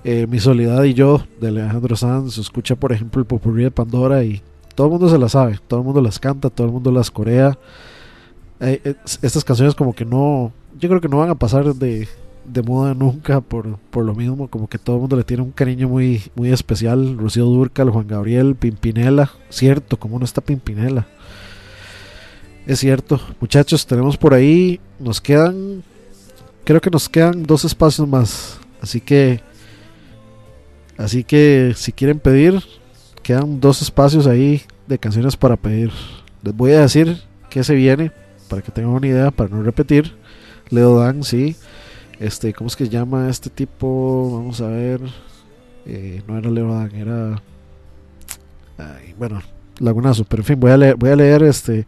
[0.05, 4.23] eh, Mi Soledad y Yo de Alejandro Sanz, escucha por ejemplo el Popurrí de Pandora
[4.23, 4.43] y
[4.75, 7.09] todo el mundo se las sabe, todo el mundo las canta, todo el mundo las
[7.09, 7.57] corea.
[8.59, 12.07] Eh, estas canciones como que no, yo creo que no van a pasar de,
[12.45, 15.51] de moda nunca por, por lo mismo, como que todo el mundo le tiene un
[15.51, 17.17] cariño muy, muy especial.
[17.17, 21.07] Rocío Durcal, Juan Gabriel, Pimpinela, cierto, como no está Pimpinela.
[22.67, 25.83] Es cierto, muchachos, tenemos por ahí, nos quedan,
[26.63, 29.41] creo que nos quedan dos espacios más, así que,
[30.97, 32.61] así que si quieren pedir,
[33.23, 35.91] quedan dos espacios ahí de canciones para pedir.
[36.43, 38.11] Les voy a decir que se viene,
[38.49, 40.15] para que tengan una idea, para no repetir.
[40.69, 41.55] Leo Dan, sí.
[42.19, 44.37] Este, ¿cómo es que se llama este tipo?
[44.37, 45.01] Vamos a ver.
[45.85, 47.41] Eh, no era Leo Dan, era.
[49.17, 49.41] bueno,
[49.79, 50.25] Lagunazo.
[50.25, 51.85] Pero en fin, voy a leer, voy a leer este,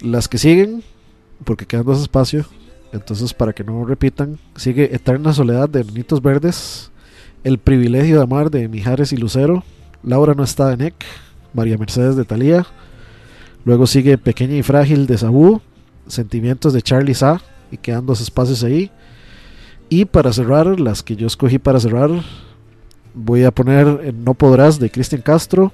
[0.00, 0.82] las que siguen,
[1.44, 2.46] porque quedan dos espacios.
[2.92, 6.92] Entonces, para que no repitan, sigue Eterna Soledad de Nitos Verdes.
[7.44, 9.64] El privilegio de amar de Mijares y Lucero.
[10.02, 10.94] Laura no está de NEC.
[11.52, 12.66] María Mercedes de Thalía.
[13.66, 15.60] Luego sigue Pequeña y Frágil de Sabú.
[16.06, 17.42] Sentimientos de Charlie Sa.
[17.70, 18.90] Y quedan dos espacios ahí.
[19.90, 22.08] Y para cerrar, las que yo escogí para cerrar,
[23.12, 25.70] voy a poner No Podrás de Cristian Castro.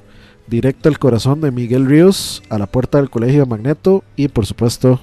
[0.49, 2.43] Directo al corazón de Miguel Ríos.
[2.51, 4.03] A la puerta del colegio de Magneto.
[4.17, 4.99] Y por supuesto,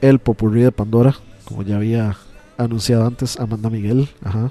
[0.00, 1.14] el popurrí de Pandora.
[1.44, 2.16] Como ya había
[2.58, 4.08] anunciado antes, Amanda Miguel.
[4.24, 4.50] Ajá.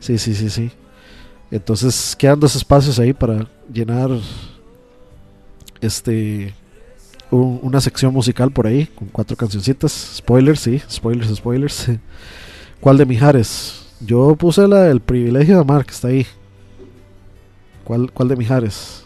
[0.00, 0.70] Sí, sí, sí, sí.
[1.50, 4.10] Entonces quedan dos espacios ahí para llenar
[5.80, 6.54] este
[7.30, 9.92] un- una sección musical por ahí con cuatro cancioncitas.
[10.16, 11.86] Spoilers, sí, spoilers, spoilers.
[12.80, 13.86] ¿Cuál de Mijares?
[14.00, 16.26] Yo puse la del privilegio de amar que está ahí.
[17.84, 19.04] ¿Cuál, cuál de Mijares?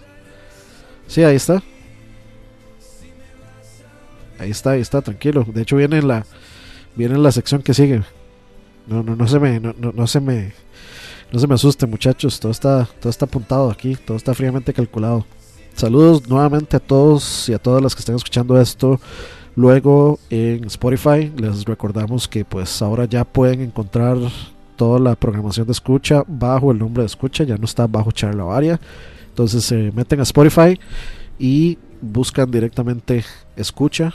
[1.06, 1.62] Sí, ahí está.
[4.38, 5.44] Ahí está, ahí está, tranquilo.
[5.52, 6.26] De hecho viene en la
[6.96, 8.02] viene en la sección que sigue.
[8.86, 10.52] No, no, no se me, no, no, no se me,
[11.34, 12.38] no se me asusten, muchachos.
[12.38, 15.26] Todo está, todo está apuntado aquí, todo está fríamente calculado.
[15.74, 19.00] Saludos nuevamente a todos y a todas las que estén escuchando esto.
[19.56, 24.16] Luego en Spotify les recordamos que pues ahora ya pueden encontrar
[24.76, 28.44] toda la programación de escucha bajo el nombre de escucha, ya no está bajo charla
[28.44, 28.80] varia.
[29.30, 30.78] Entonces se meten a Spotify
[31.36, 33.24] y buscan directamente
[33.56, 34.14] escucha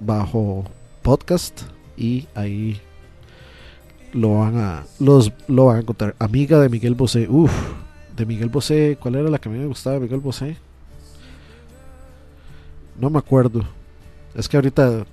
[0.00, 0.64] bajo
[1.00, 1.62] podcast
[1.96, 2.78] y ahí
[4.12, 6.14] lo van a los lo van a encontrar.
[6.18, 7.52] Amiga de Miguel Bosé, uff,
[8.16, 10.56] de Miguel Bosé, ¿cuál era la que a mí me gustaba de Miguel Bosé?
[12.98, 13.64] No me acuerdo.
[14.34, 15.04] Es que ahorita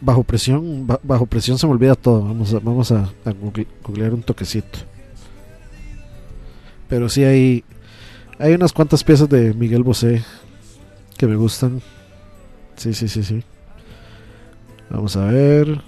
[0.00, 2.22] bajo presión, ba- bajo presión se me olvida todo.
[2.22, 4.78] Vamos a, vamos a, a google- googlear un toquecito.
[6.88, 7.64] Pero sí hay
[8.38, 10.22] hay unas cuantas piezas de Miguel Bosé
[11.16, 11.80] que me gustan.
[12.76, 13.42] Sí, sí, sí, sí.
[14.90, 15.80] Vamos a ver.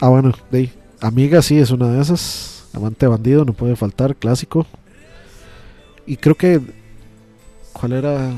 [0.00, 0.72] Ah, bueno, de ahí.
[1.06, 2.68] Amiga sí es una de esas.
[2.72, 4.66] Amante bandido, no puede faltar, clásico.
[6.04, 6.60] Y creo que.
[7.72, 8.32] ¿Cuál era?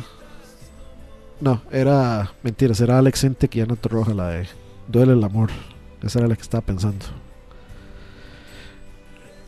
[1.41, 2.33] No, era.
[2.43, 4.47] Mentiras, era Alex Intec y Ana Torroja, la de
[4.87, 5.49] Duele el amor.
[6.03, 7.07] Esa era la que estaba pensando.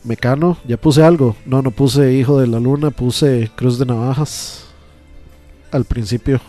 [0.03, 1.35] Mecano, ya puse algo.
[1.45, 4.65] No, no puse Hijo de la Luna, puse Cruz de Navajas.
[5.71, 6.41] Al principio.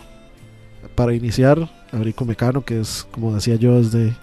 [0.95, 4.13] Para iniciar, abrí con Mecano, que es, como decía yo, es de.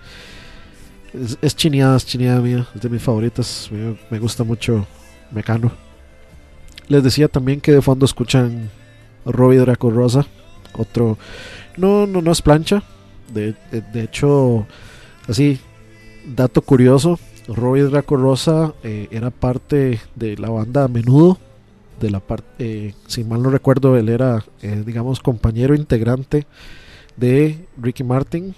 [1.15, 3.71] Es, es chineada, es chineada mía, es de mis favoritas.
[4.11, 4.87] Me, gusta mucho
[5.31, 5.73] Mecano.
[6.89, 8.71] Les decía también que de fondo escuchan
[9.25, 10.27] Robbie Draco Rosa,
[10.77, 11.19] otro.
[11.77, 12.83] No, no, no es plancha.
[13.33, 14.67] De, de, hecho,
[15.29, 15.61] así,
[16.27, 21.39] dato curioso: Robbie Draco Rosa eh, era parte de la banda Menudo.
[22.01, 26.47] De la parte, eh, si mal no recuerdo, él era, eh, digamos, compañero integrante
[27.19, 28.55] de Ricky Martin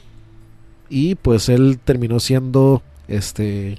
[0.92, 3.78] y pues él terminó siendo este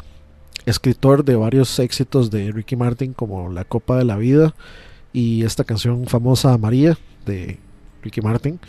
[0.66, 4.56] escritor de varios éxitos de Ricky Martin como La Copa de la Vida
[5.14, 6.98] y esta canción famosa María
[7.28, 7.60] de
[8.02, 8.60] Ricky Martin.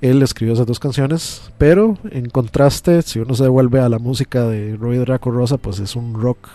[0.00, 4.46] Él escribió esas dos canciones, pero en contraste, si uno se devuelve a la música
[4.46, 6.46] de Roy Draco Rosa, pues es un rock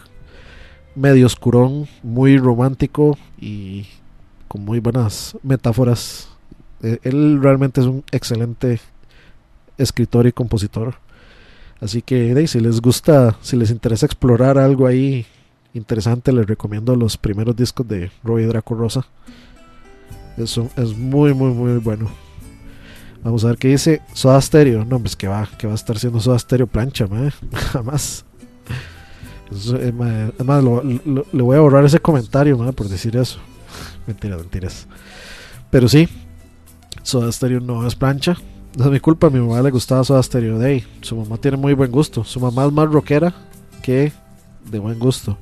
[0.96, 3.88] medio oscurón, muy romántico y
[4.48, 6.30] con muy buenas metáforas.
[6.82, 8.80] Eh, Él realmente es un excelente
[9.78, 11.04] escritor y compositor.
[11.82, 15.26] Así que de si les gusta, si les interesa explorar algo ahí
[15.74, 19.06] interesante, les recomiendo los primeros discos de Roy Draco Rosa.
[20.38, 22.10] Eso es muy, muy, muy bueno.
[23.24, 24.86] Vamos a ver qué dice Soda Stereo.
[24.86, 27.32] No, pues que va, que va a estar siendo Soda Stereo plancha, mae.
[27.72, 28.24] jamás.
[29.52, 33.40] Eso, eh, mae, además, lo- le voy a borrar ese comentario mae, por decir eso.
[34.08, 34.88] mentiras, mentiras.
[35.70, 36.08] Pero sí,
[37.04, 38.38] Soda Stereo no es plancha.
[38.78, 40.84] No es mi culpa, a mi mamá le gustaba Soda Stereo Day.
[41.02, 42.24] Su mamá tiene muy buen gusto.
[42.26, 43.34] Su mamá es más rockera
[43.82, 44.12] que
[44.70, 45.38] de buen gusto.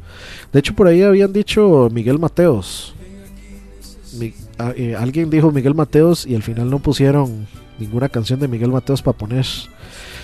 [0.51, 2.93] De hecho, por ahí habían dicho Miguel Mateos.
[4.19, 7.47] Mi- a- eh, alguien dijo Miguel Mateos y al final no pusieron
[7.79, 9.45] ninguna canción de Miguel Mateos para poner.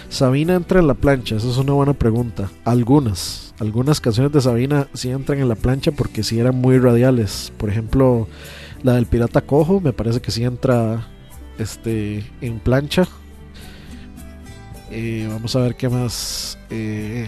[0.09, 2.49] Sabina entra en la plancha, esa es una buena pregunta.
[2.65, 7.51] Algunas, algunas canciones de Sabina sí entran en la plancha porque sí eran muy radiales.
[7.57, 8.27] Por ejemplo,
[8.83, 11.07] la del Pirata Cojo me parece que sí entra
[11.59, 13.07] este, en plancha.
[14.91, 16.57] Eh, vamos a ver qué más.
[16.69, 17.27] Eh,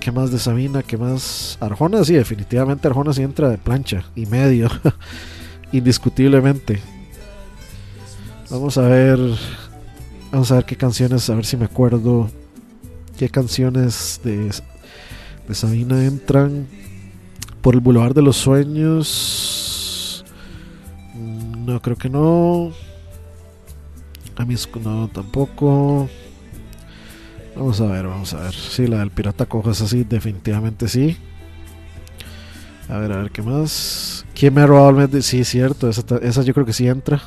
[0.00, 0.82] ¿Qué más de Sabina?
[0.82, 1.58] ¿Qué más?
[1.60, 4.68] Arjona, sí, definitivamente Arjona sí entra de plancha y medio.
[5.72, 6.80] Indiscutiblemente.
[8.50, 9.18] Vamos a ver.
[10.32, 12.30] Vamos a ver qué canciones, a ver si me acuerdo.
[13.18, 14.50] ¿Qué canciones de,
[15.48, 16.66] de Sabina entran?
[17.60, 20.24] Por el Boulevard de los Sueños.
[21.14, 22.72] Mm, No, creo que no.
[24.44, 26.08] Mí no, tampoco.
[27.56, 28.54] Vamos a ver, vamos a ver.
[28.54, 31.16] Sí, la del Pirata Cojo es así, definitivamente sí.
[32.88, 34.24] A ver, a ver, ¿qué más?
[34.34, 35.24] ¿Quién me ha robado el mes?
[35.26, 37.20] Sí, cierto, esa, yo creo que sí entra.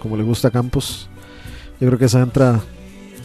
[0.00, 1.08] Como le gusta a Campos.
[1.80, 2.60] Yo creo que esa entra.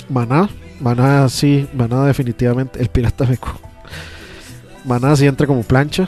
[0.10, 0.50] Maná.
[0.80, 2.82] Maná, sí, Maná definitivamente.
[2.82, 3.38] El Pirata me.
[3.38, 3.60] co-
[4.84, 6.08] Maná sí entra como plancha.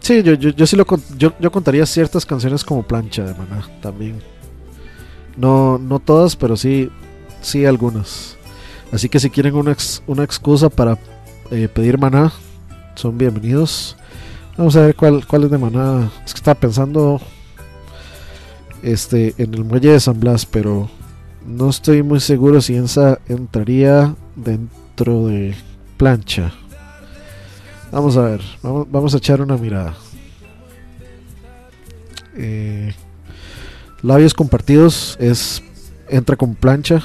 [0.00, 0.84] Sí, yo, yo, sí lo
[1.16, 4.20] yo, yo contaría ciertas canciones como plancha de Maná también.
[5.36, 6.90] No, no todas, pero sí,
[7.40, 8.36] sí algunas.
[8.92, 10.98] Así que si quieren una, ex- una excusa para
[11.50, 12.32] eh, pedir maná,
[12.94, 13.96] son bienvenidos.
[14.56, 16.10] Vamos a ver cuál, cuál es de maná.
[16.26, 17.20] Es que estaba pensando
[18.82, 20.90] este, en el muelle de San Blas, pero
[21.46, 25.54] no estoy muy seguro si esa entraría dentro de
[25.96, 26.52] plancha.
[27.90, 29.94] Vamos a ver, vamos, vamos a echar una mirada.
[32.36, 32.94] Eh,
[34.02, 35.62] labios compartidos es
[36.08, 37.02] entra como plancha.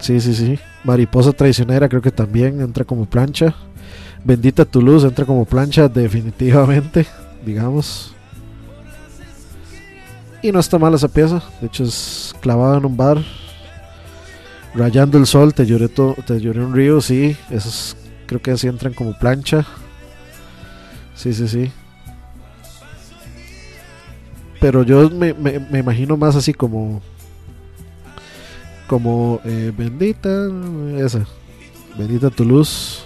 [0.00, 0.58] Sí, sí, sí.
[0.84, 3.54] Mariposa traicionera creo que también entra como plancha.
[4.24, 7.06] Bendita tu luz entra como plancha definitivamente,
[7.46, 8.14] digamos.
[10.42, 11.42] Y no está mal esa pieza.
[11.60, 13.18] De hecho es clavada en un bar.
[14.74, 17.36] Rayando el sol, te lloré, to- te lloré un río, sí.
[17.50, 17.96] Esos
[18.26, 19.64] creo que así entran como plancha.
[21.14, 21.70] Sí, sí, sí.
[24.62, 27.02] Pero yo me, me- me imagino más así como
[28.86, 30.48] como eh, bendita
[30.98, 31.26] esa
[31.98, 33.04] bendita tu luz.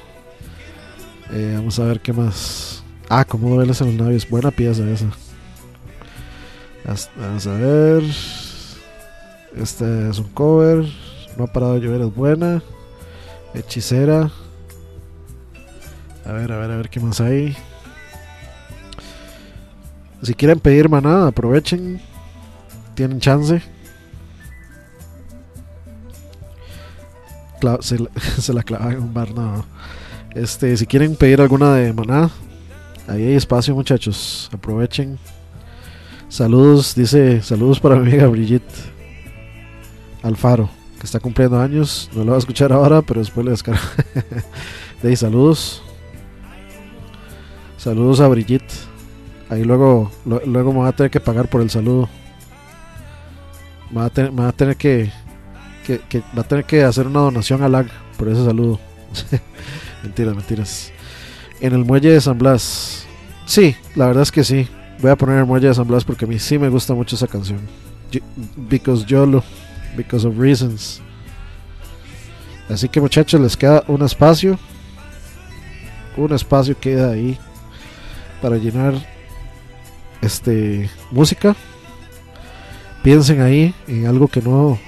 [1.32, 2.84] Eh, vamos a ver qué más.
[3.09, 4.28] Ah como dueles en los labios.
[4.28, 5.07] Buena pieza esa.
[7.16, 8.02] Vamos a ver.
[9.57, 10.84] Este es un cover.
[11.38, 12.62] No ha parado de llover es buena.
[13.54, 14.30] Hechicera.
[16.26, 17.57] A ver a ver a ver qué más hay
[20.23, 22.01] si quieren pedir maná aprovechen
[22.95, 23.62] tienen chance
[27.81, 29.64] se, la- se la clava en un bar, no.
[30.35, 32.31] Este, si quieren pedir alguna de maná,
[33.09, 34.51] ahí hay espacio, muchachos.
[34.53, 35.19] Aprovechen.
[36.29, 38.75] Saludos, dice, saludos para mi amiga Brigitte
[40.23, 42.11] Alfaro, que está cumpliendo años.
[42.14, 43.81] No lo va a escuchar ahora, pero después le descargo.
[45.03, 45.83] de ahí, saludos.
[47.79, 48.73] Saludos a Brigitte.
[49.49, 52.09] Ahí luego, luego me va a tener que pagar por el saludo.
[53.90, 55.12] Me va a tener, me a tener que,
[56.36, 57.86] va a tener que hacer una donación a LAG
[58.16, 58.80] por ese saludo.
[60.03, 60.92] mentiras, mentiras.
[61.61, 63.07] En el muelle de San Blas.
[63.47, 64.68] Sí, la verdad es que sí.
[65.01, 67.14] Voy a poner el muelle de San Blas porque a mí sí me gusta mucho
[67.14, 67.61] esa canción.
[68.68, 69.44] Because YOLO.
[69.97, 71.01] Because of reasons.
[72.68, 74.59] Así que muchachos, les queda un espacio.
[76.16, 77.38] Un espacio queda ahí
[78.42, 78.94] para llenar
[80.23, 81.55] este música.
[83.03, 84.79] Piensen ahí en algo que no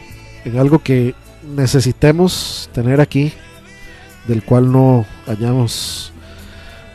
[0.45, 1.15] en algo que
[1.55, 3.33] necesitemos tener aquí,
[4.27, 6.13] del cual no hayamos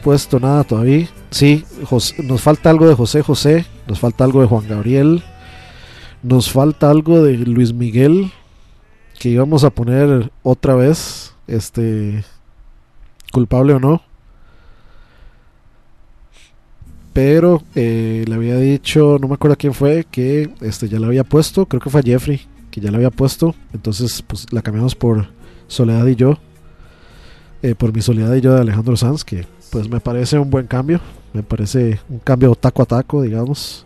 [0.04, 1.08] puesto nada todavía.
[1.30, 5.24] Sí, Jos- nos falta algo de José José, nos falta algo de Juan Gabriel,
[6.22, 8.32] nos falta algo de Luis Miguel,
[9.20, 12.24] que íbamos a poner otra vez, este,
[13.32, 14.02] culpable o no.
[17.14, 21.24] Pero eh, le había dicho, no me acuerdo quién fue, que este ya la había
[21.24, 22.42] puesto, creo que fue Jeffrey,
[22.72, 23.54] que ya la había puesto.
[23.72, 25.28] Entonces, pues la cambiamos por
[25.68, 26.40] Soledad y yo.
[27.62, 30.68] eh, por mi Soledad y yo de Alejandro Sanz, que pues me parece un buen
[30.68, 31.00] cambio.
[31.34, 33.86] Me parece un cambio taco a taco, digamos.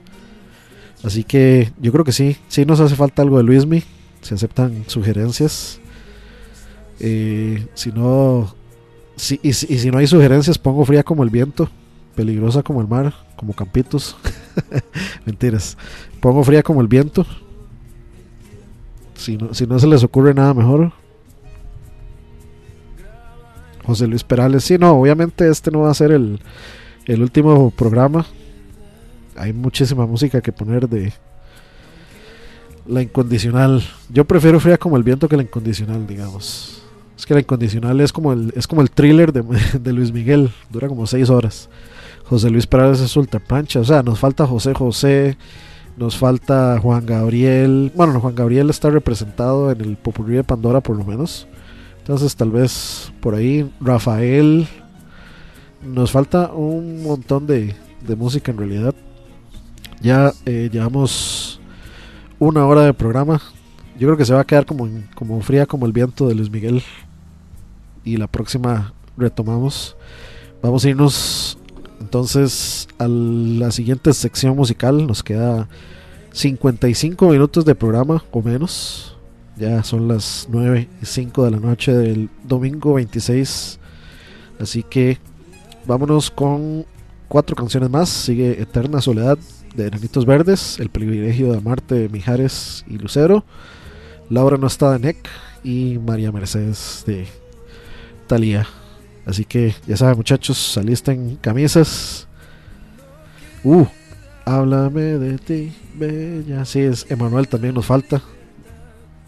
[1.03, 3.83] Así que yo creo que sí, sí nos hace falta algo de Luismi.
[4.21, 5.79] Se aceptan sugerencias.
[6.99, 8.53] Eh, si no,
[9.15, 11.69] si- y si no hay sugerencias, pongo fría como el viento,
[12.17, 14.17] peligrosa como el mar, como campitos.
[15.25, 15.77] Mentiras.
[16.19, 17.25] Pongo fría como el viento.
[19.13, 20.91] Si no, si no se les ocurre nada mejor.
[23.85, 24.63] José Luis Perales.
[24.63, 26.39] Sí, no, obviamente este no va a ser el,
[27.05, 28.25] el último programa.
[29.35, 31.13] Hay muchísima música que poner de
[32.87, 33.83] La incondicional.
[34.09, 36.81] Yo prefiero fría como el viento que la incondicional, digamos.
[37.15, 39.43] Es que la incondicional es como el, es como el thriller de,
[39.79, 40.49] de Luis Miguel.
[40.71, 41.69] Dura como seis horas.
[42.29, 43.79] José Luis Perales es ultra plancha.
[43.79, 45.37] O sea, nos falta José José.
[45.95, 47.91] Nos falta Juan Gabriel.
[47.95, 51.47] Bueno, Juan Gabriel está representado en el Popurrí de Pandora por lo menos.
[51.99, 54.67] Entonces tal vez por ahí Rafael.
[55.83, 57.75] Nos falta un montón de,
[58.05, 58.93] de música en realidad.
[60.01, 61.59] Ya eh, llevamos
[62.39, 63.41] una hora de programa.
[63.97, 66.51] Yo creo que se va a quedar como, como fría como el viento de Luis
[66.51, 66.83] Miguel.
[68.03, 69.95] Y la próxima retomamos.
[70.61, 71.56] Vamos a irnos
[71.99, 75.07] entonces a la siguiente sección musical.
[75.07, 75.67] Nos queda
[76.31, 79.17] 55 minutos de programa o menos.
[79.55, 83.79] Ya son las 9 y 5 de la noche del domingo 26.
[84.59, 85.17] Así que
[85.85, 86.85] vámonos con
[87.27, 88.09] cuatro canciones más.
[88.09, 89.37] Sigue Eterna Soledad
[89.75, 93.45] de Enanitos Verdes, El privilegio de amarte de Mijares y Lucero,
[94.29, 95.17] Laura no está de NEC
[95.63, 97.27] y María Mercedes de
[98.27, 98.67] Talía.
[99.27, 102.27] Así que ya saben muchachos, en camisas.
[103.61, 103.85] Uh,
[104.45, 106.63] háblame de ti, bella.
[106.63, 108.21] Sí, es Emanuel también nos falta.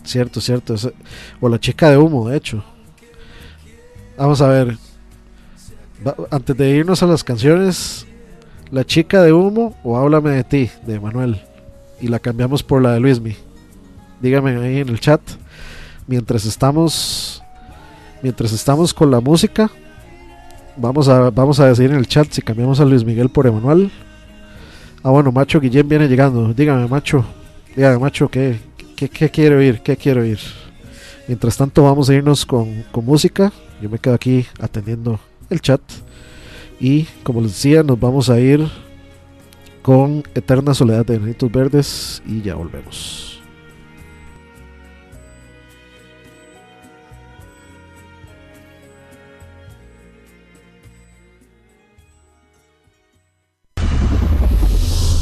[0.06, 0.76] Cierto, cierto.
[1.42, 2.64] o la chica de humo, de hecho.
[4.18, 4.78] Vamos a ver.
[6.32, 8.08] antes de irnos a las canciones,
[8.72, 11.42] la chica de humo o háblame de ti, de Emanuel.
[12.00, 13.36] Y la cambiamos por la de Luismi.
[14.22, 15.20] Dígame ahí en el chat.
[16.08, 17.44] Mientras estamos.
[18.22, 19.70] Mientras estamos con la música,
[20.82, 23.92] Vamos a, vamos a decir en el chat si cambiamos a Luis Miguel por Emanuel.
[25.04, 26.54] Ah, bueno, Macho Guillén viene llegando.
[26.54, 27.26] Dígame, Macho.
[27.76, 28.58] Dígame, Macho, ¿qué,
[28.96, 29.82] qué, qué quiere oír?
[29.82, 30.40] ¿Qué quiere oír?
[31.28, 33.52] Mientras tanto, vamos a irnos con, con música.
[33.82, 35.20] Yo me quedo aquí atendiendo
[35.50, 35.82] el chat.
[36.80, 38.66] Y como les decía, nos vamos a ir
[39.82, 42.24] con Eterna Soledad de Granitos Verdes.
[42.26, 43.29] Y ya volvemos.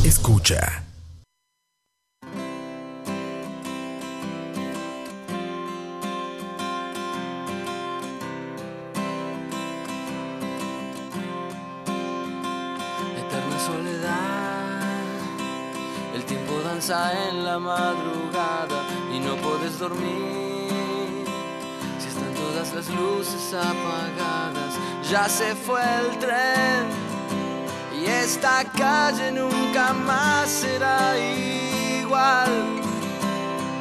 [0.08, 0.84] Escucha.
[13.18, 15.04] Eterna soledad,
[16.16, 18.84] el tiempo danza en la madrugada
[19.14, 21.26] y no puedes dormir.
[22.00, 24.74] Si están todas las luces apagadas,
[25.12, 27.17] ya se fue el tren
[28.06, 32.52] esta calle nunca más será igual.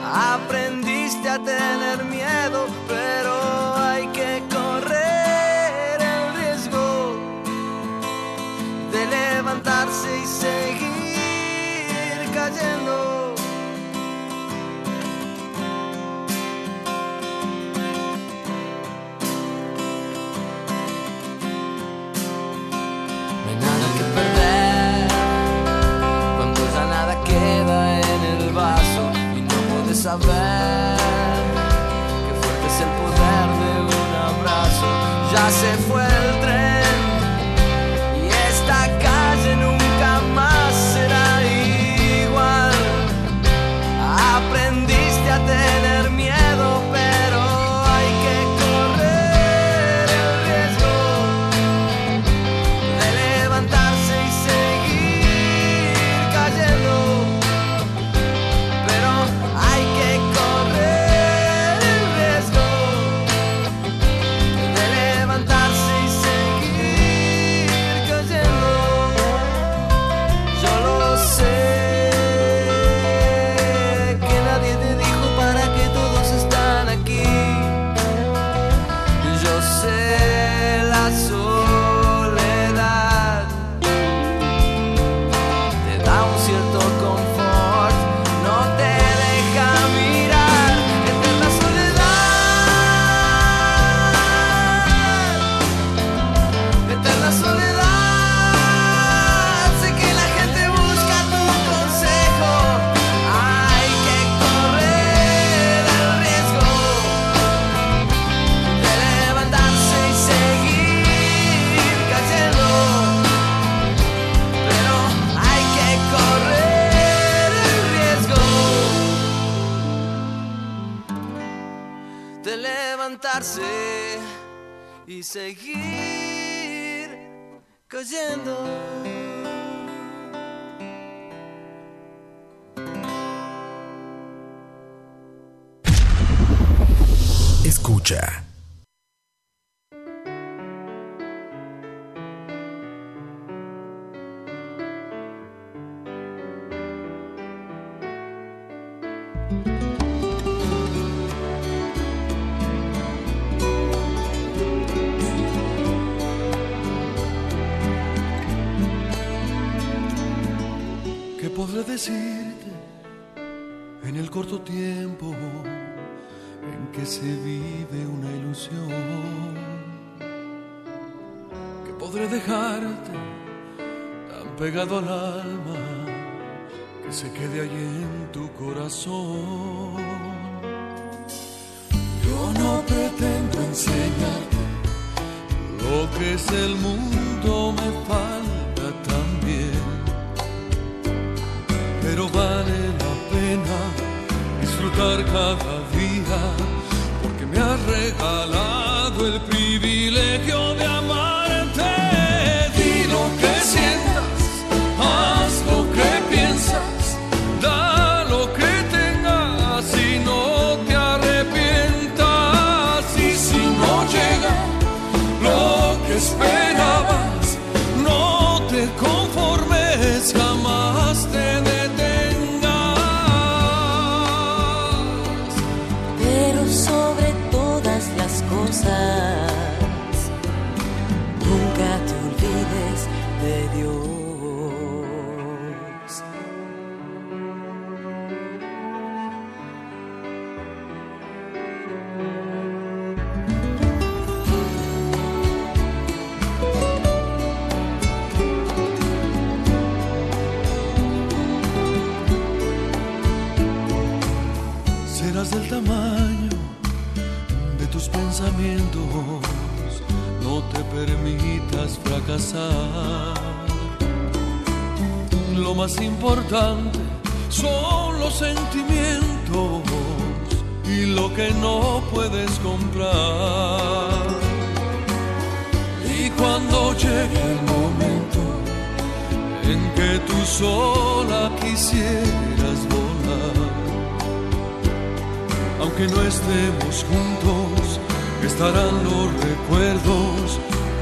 [0.04, 7.16] Aprendiste a tener miedo, pero hay que correr el riesgo
[8.92, 13.25] de levantarse y seguir cayendo.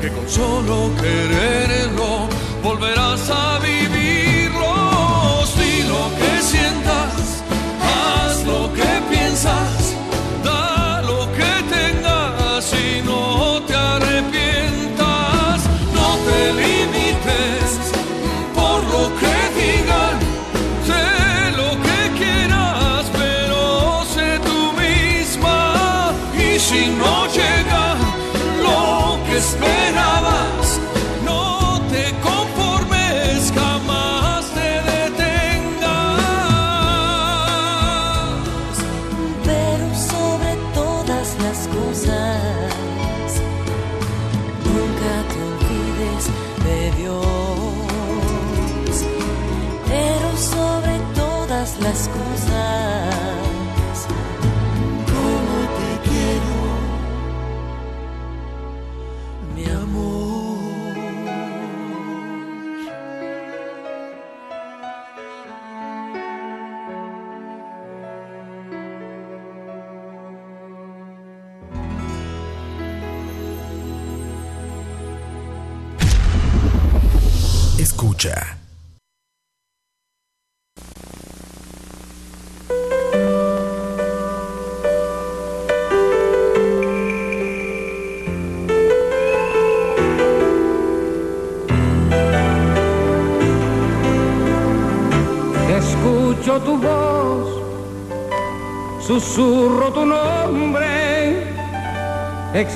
[0.04, 2.28] que con solo quererlo
[2.62, 3.73] volverás a vivir.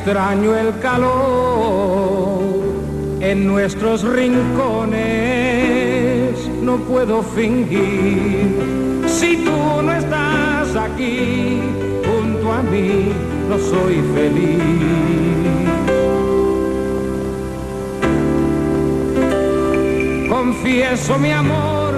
[0.09, 2.41] extraño el calor
[3.21, 4.99] en nuestros rincones,
[6.63, 9.05] no puedo fingir.
[9.07, 11.61] Si tú no estás aquí
[12.07, 13.13] junto a mí,
[13.51, 14.63] no soy feliz.
[20.31, 21.93] Confieso mi amor,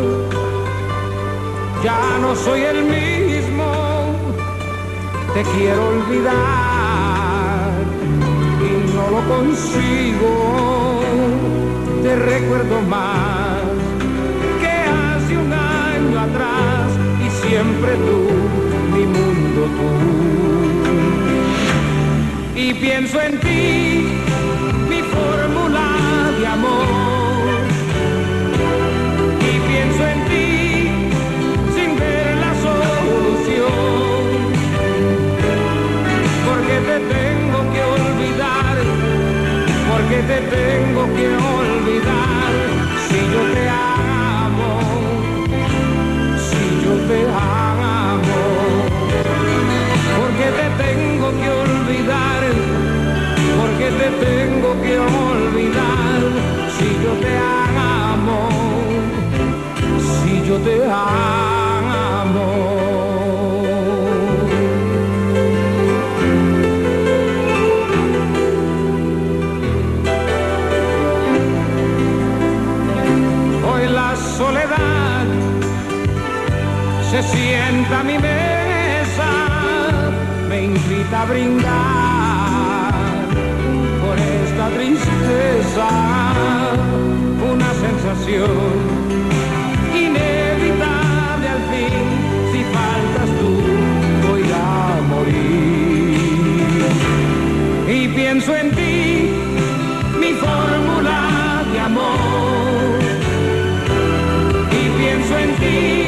[1.84, 3.72] ya no soy el mismo,
[5.32, 6.59] te quiero olvidar
[9.30, 11.00] consigo
[12.02, 13.62] te recuerdo más
[14.60, 16.88] que hace un año atrás
[17.24, 18.18] y siempre tú,
[18.94, 19.90] mi mundo tú.
[22.58, 24.08] Y pienso en ti,
[24.88, 25.86] mi fórmula
[26.38, 26.99] de amor.
[40.10, 42.52] Porque te tengo que olvidar
[43.08, 44.80] si yo te amo,
[46.36, 48.40] si yo te amo.
[50.18, 52.42] Porque te tengo que olvidar,
[53.60, 56.20] porque te tengo que olvidar
[56.76, 58.48] si yo te amo,
[60.24, 61.49] si yo te amo.
[77.22, 79.30] Se sienta mi mesa,
[80.48, 82.92] me invita a brindar
[84.00, 85.88] por esta tristeza,
[87.52, 88.50] una sensación
[89.94, 92.04] inevitable al fin,
[92.52, 93.52] si faltas tú
[94.28, 96.18] voy a morir.
[97.88, 99.30] Y pienso en ti,
[100.18, 103.00] mi fórmula de amor
[104.72, 105.99] y pienso en ti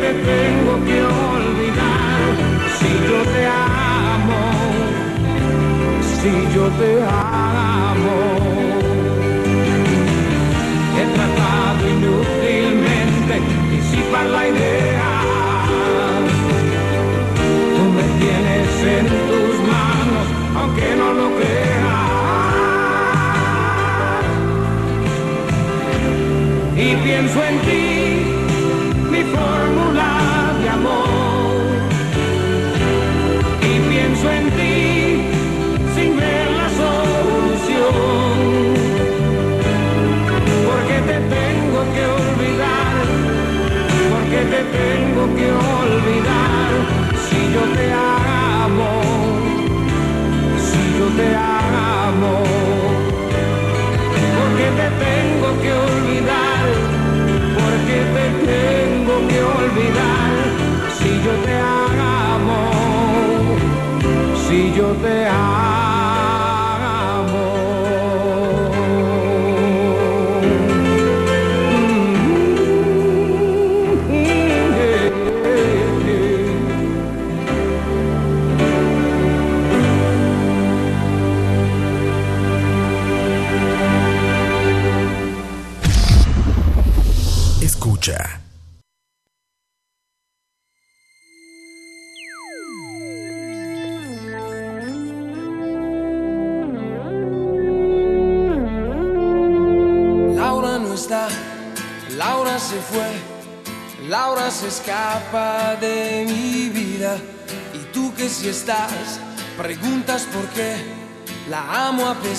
[0.00, 0.98] te tengo que
[1.36, 2.20] olvidar
[2.78, 4.42] si yo te amo,
[6.18, 8.18] si yo te amo.
[10.98, 13.34] He tratado inútilmente
[13.70, 15.10] disipar la idea
[17.76, 18.68] Tú me tienes
[18.98, 22.00] en tus manos, aunque no lo creas.
[26.76, 28.29] Y pienso en ti,
[29.32, 30.19] fórmula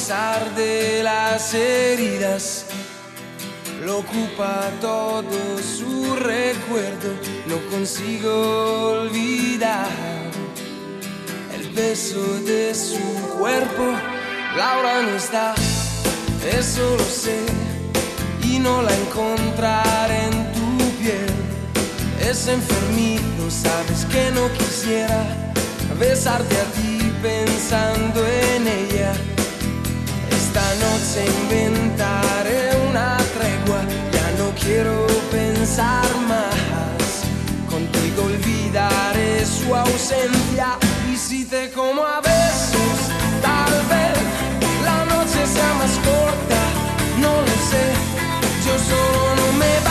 [0.02, 2.66] pesar de las heridas.
[3.86, 7.10] Lo ocupa todo su recuerdo,
[7.46, 9.88] no consigo olvidar
[11.54, 12.98] el beso de su
[13.38, 13.94] cuerpo.
[14.58, 15.54] Laura no está,
[16.58, 17.38] eso lo sé,
[18.44, 21.32] y no la encontraré en tu piel.
[22.28, 25.54] Es enfermito, sabes que no quisiera
[26.00, 29.31] besarte a ti pensando en ella.
[31.12, 33.82] Noche inventaré una tregua,
[34.14, 37.26] ya no quiero pensar más.
[37.70, 40.78] Contigo olvidaré su ausencia
[41.12, 42.98] y si te como a besos,
[43.42, 44.18] tal vez
[44.86, 46.62] la noche sea más corta,
[47.20, 47.86] no lo sé.
[48.66, 49.91] Yo solo no me basto,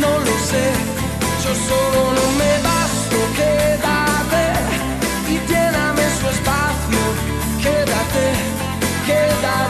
[0.00, 0.64] no lo sé,
[1.44, 4.44] yo solo no me basto, quédate
[5.32, 7.02] y lléname su espacio,
[7.62, 8.24] quédate,
[9.06, 9.65] quédate.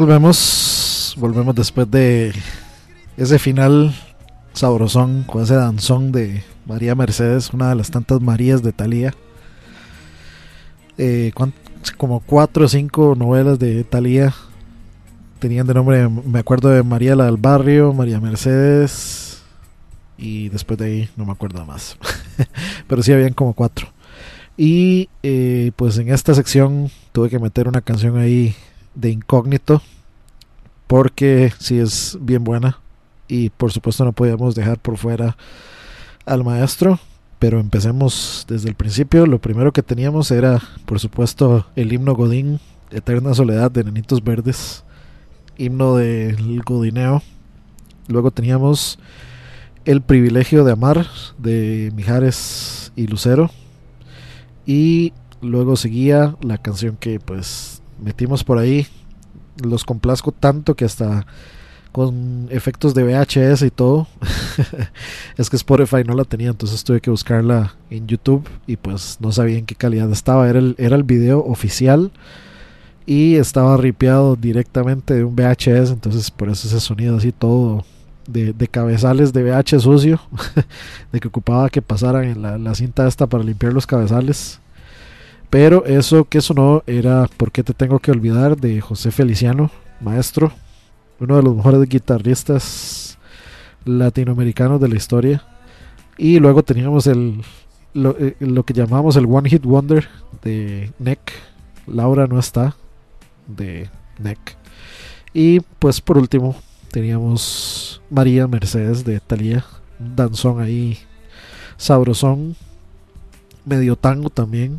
[0.00, 2.32] Volvemos, volvemos después de
[3.18, 3.94] ese final
[4.54, 9.12] sabrosón, con ese danzón de María Mercedes, una de las tantas Marías de Talía.
[10.96, 11.32] Eh,
[11.98, 14.32] como cuatro o cinco novelas de Talía
[15.38, 19.42] tenían de nombre, me acuerdo de María la del Barrio, María Mercedes
[20.16, 21.98] y después de ahí no me acuerdo más,
[22.88, 23.88] pero sí habían como cuatro.
[24.56, 28.56] Y eh, pues en esta sección tuve que meter una canción ahí
[28.94, 29.82] de incógnito
[30.86, 32.78] porque sí es bien buena
[33.28, 35.36] y por supuesto no podíamos dejar por fuera
[36.26, 36.98] al maestro.
[37.38, 39.24] Pero empecemos desde el principio.
[39.24, 42.60] Lo primero que teníamos era, por supuesto, el himno Godín,
[42.90, 44.84] Eterna Soledad de Nenitos Verdes
[45.60, 47.22] himno del Godineo.
[48.08, 48.98] Luego teníamos
[49.84, 51.06] El privilegio de amar
[51.38, 53.50] de Mijares y Lucero.
[54.66, 58.86] Y luego seguía la canción que pues metimos por ahí.
[59.62, 61.26] Los complazco tanto que hasta
[61.92, 64.06] con efectos de VHS y todo.
[65.36, 69.32] es que Spotify no la tenía, entonces tuve que buscarla en YouTube y pues no
[69.32, 70.48] sabía en qué calidad estaba.
[70.48, 72.12] Era el, era el video oficial
[73.06, 77.84] y estaba ripeado directamente de un VHS, entonces por eso ese sonido así todo
[78.28, 80.20] de, cabezales de VH sucio,
[81.12, 84.60] de que ocupaba que pasaran en la, cinta esta para limpiar los cabezales.
[85.50, 88.56] Pero eso que sonó era ¿Por qué te tengo que olvidar?
[88.56, 89.70] de José Feliciano,
[90.00, 90.52] maestro,
[91.18, 93.18] uno de los mejores guitarristas
[93.84, 95.42] latinoamericanos de la historia.
[96.16, 97.42] Y luego teníamos el,
[97.94, 100.08] lo, eh, que llamamos el One Hit Wonder
[100.42, 101.32] de Neck.
[101.86, 102.76] Laura no está,
[103.46, 104.38] de NEC.
[105.32, 106.54] Y pues por último
[106.90, 109.64] teníamos María Mercedes de Talía,
[109.98, 110.98] un danzón ahí
[111.76, 112.56] sabrosón,
[113.64, 114.78] medio tango también.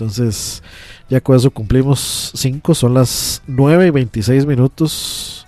[0.00, 0.62] Entonces
[1.10, 5.46] ya con eso cumplimos 5, son las 9 y 26 minutos.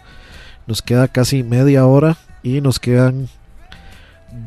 [0.66, 3.28] Nos queda casi media hora y nos quedan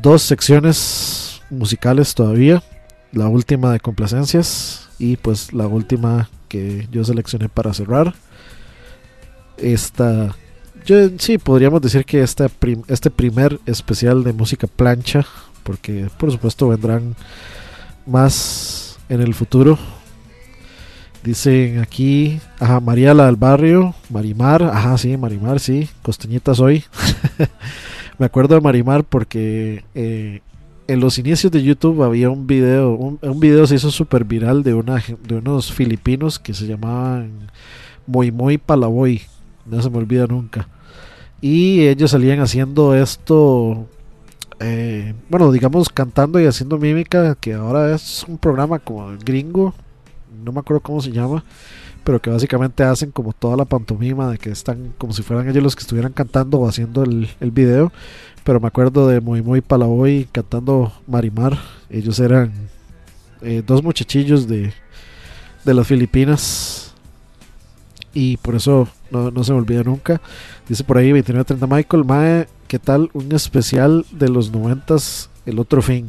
[0.00, 2.62] dos secciones musicales todavía.
[3.10, 8.14] La última de complacencias y pues la última que yo seleccioné para cerrar.
[9.56, 10.36] Esta,
[10.84, 12.48] yo sí podríamos decir que esta
[12.86, 15.26] este primer especial de música plancha,
[15.64, 17.16] porque por supuesto vendrán
[18.06, 19.78] más en el futuro.
[21.26, 26.84] Dicen aquí, ajá, María la del barrio, Marimar, ajá, sí, Marimar, sí, costeñita soy.
[28.18, 30.40] Me acuerdo de Marimar porque eh,
[30.86, 34.74] en los inicios de YouTube había un video, un, video se hizo súper viral de,
[34.74, 37.50] una, de unos filipinos que se llamaban
[38.06, 39.20] Muy Muy Palaboy,
[39.64, 40.68] no se me olvida nunca.
[41.40, 43.88] Y ellos salían haciendo esto,
[44.60, 49.74] eh, bueno, digamos cantando y haciendo mímica, que ahora es un programa como gringo,
[50.44, 51.44] no me acuerdo cómo se llama,
[52.04, 55.62] pero que básicamente hacen como toda la pantomima de que están como si fueran ellos
[55.62, 57.92] los que estuvieran cantando o haciendo el, el video
[58.46, 61.58] pero me acuerdo de Muy Muy Palaboy cantando Marimar.
[61.90, 62.52] Ellos eran
[63.42, 64.72] eh, dos muchachillos de,
[65.64, 66.94] de las Filipinas.
[68.14, 70.20] Y por eso no, se me olvida nunca.
[70.68, 73.10] Dice por ahí 2930 Michael, Mae, ¿qué tal?
[73.14, 74.94] Un especial de los 90
[75.44, 76.06] el otro fin.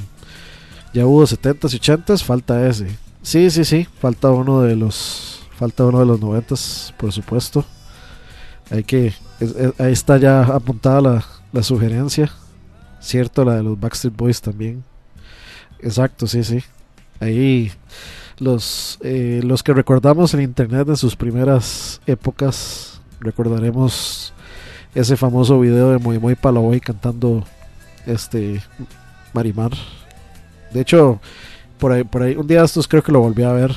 [0.94, 2.86] Ya hubo 70s y 80s, falta ese.
[3.28, 6.56] Sí, sí, sí, falta uno de los falta uno de los 90
[6.96, 7.66] por supuesto.
[8.72, 9.12] Hay que
[9.80, 12.32] ahí está ya apuntada la, la sugerencia.
[13.02, 14.82] Cierto, la de los Backstreet Boys también.
[15.82, 16.64] Exacto, sí, sí.
[17.20, 17.70] Ahí
[18.40, 24.34] los, eh, los que recordamos en internet de sus primeras épocas, recordaremos
[24.96, 27.44] ese famoso video de Muy Muy Palaboy cantando
[28.06, 28.64] este
[29.34, 29.72] Marimar.
[30.72, 31.20] De hecho,
[31.78, 33.76] por ahí, por ahí, un día estos creo que lo volví a ver.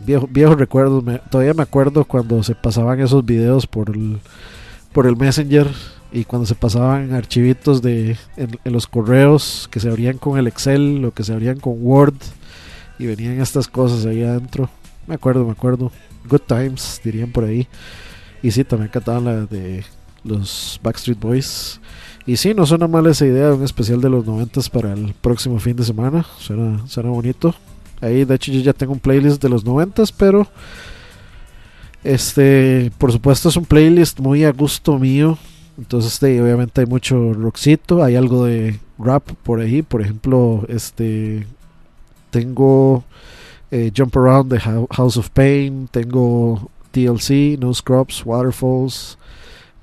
[0.00, 4.18] Viejo, viejos recuerdos, todavía me acuerdo cuando se pasaban esos videos por el,
[4.92, 5.66] por el Messenger
[6.12, 11.04] y cuando se pasaban archivitos de en, los correos que se abrían con el Excel
[11.04, 12.14] o que se abrían con Word
[12.98, 14.70] y venían estas cosas ahí adentro.
[15.06, 15.92] Me acuerdo, me acuerdo.
[16.28, 17.66] Good times, dirían por ahí.
[18.42, 19.84] Y sí, también cantaban la de
[20.24, 21.80] los Backstreet Boys.
[22.28, 25.14] Y sí, no suena mal esa idea de un especial de los noventas para el
[25.14, 26.26] próximo fin de semana.
[26.36, 27.54] Suena, suena bonito.
[28.02, 30.46] Ahí, de hecho, yo ya tengo un playlist de los noventas, pero
[32.04, 35.38] este, por supuesto, es un playlist muy a gusto mío.
[35.78, 41.46] Entonces, obviamente hay mucho rockcito, hay algo de rap por ahí, por ejemplo, este
[42.28, 43.04] tengo
[43.70, 49.16] eh, Jump Around the House of Pain, tengo TLC, No Scrubs, Waterfalls,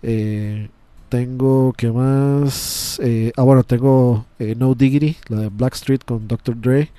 [0.03, 0.69] eh,
[1.09, 2.99] tengo, ¿qué más?
[3.03, 4.25] Eh, ah, bueno, tengo
[4.57, 6.59] No Diggity, la de Blackstreet con Dr.
[6.59, 6.91] Dre.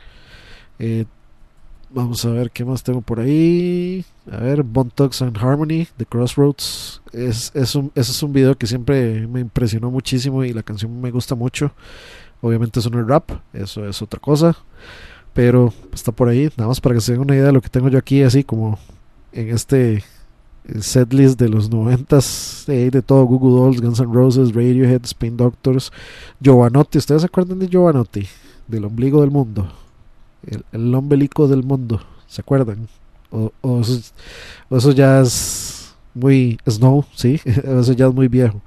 [1.97, 4.05] Vamos a ver qué más tengo por ahí.
[4.31, 7.01] A ver, Bone Thugs and Harmony, The Crossroads.
[7.13, 11.01] Es, es un, ese es un video que siempre me impresionó muchísimo y la canción
[11.01, 11.73] me gusta mucho.
[12.43, 14.57] Obviamente es un rap, eso es otra cosa.
[15.33, 17.69] Pero está por ahí, nada más para que se den una idea de lo que
[17.69, 18.79] tengo yo aquí, así como
[19.33, 20.03] en este
[20.81, 25.93] setlist de los noventas, eh, de todo Google Dolls, Guns N' Roses, Radiohead, Spin Doctors,
[26.41, 28.27] Giovanotti, ¿ustedes se acuerdan de Giovanotti?
[28.67, 29.69] Del ombligo del mundo,
[30.47, 32.89] el, el ombelico del mundo, ¿se acuerdan?
[33.31, 33.83] O,
[34.71, 38.61] eso, ya es muy Snow, sí, eso ya es muy viejo.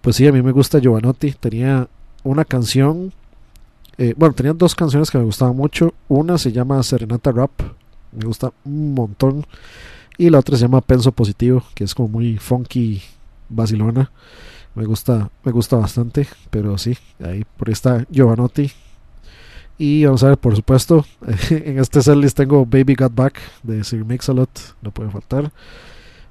[0.00, 1.88] Pues sí, a mí me gusta Giovanotti, tenía
[2.22, 3.12] una canción,
[3.98, 7.50] eh, bueno, tenía dos canciones que me gustaban mucho, una se llama Serenata Rap,
[8.12, 9.46] me gusta un montón.
[10.20, 13.00] Y la otra se llama Penso Positivo, que es como muy funky,
[13.48, 14.12] vacilona.
[14.74, 16.94] Me gusta, me gusta bastante, pero sí,
[17.24, 18.70] ahí por ahí está Giovanotti.
[19.78, 21.06] Y vamos a ver, por supuesto,
[21.48, 24.50] en este setlist tengo Baby Got Back de Sir Mix-a-Lot,
[24.82, 25.50] no puede faltar.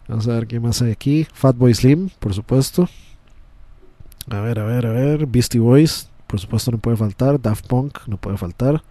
[0.08, 1.26] Vamos a ver qué más hay aquí.
[1.34, 2.88] Fatboy Slim, por supuesto.
[4.30, 5.26] A ver, a ver, a ver.
[5.26, 7.42] Beastie Boys, por supuesto, no puede faltar.
[7.42, 8.84] Daft Punk, no puede faltar.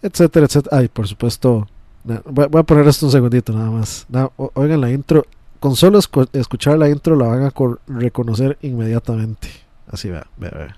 [0.00, 0.78] Etcétera, etcétera.
[0.78, 1.66] Ay, por supuesto,
[2.04, 4.06] Voy a poner esto un segundito nada más.
[4.54, 5.26] oigan la intro.
[5.58, 5.98] Con solo
[6.32, 7.52] escuchar la intro la van a
[7.86, 9.48] reconocer inmediatamente.
[9.86, 10.76] Así va, vea, vea.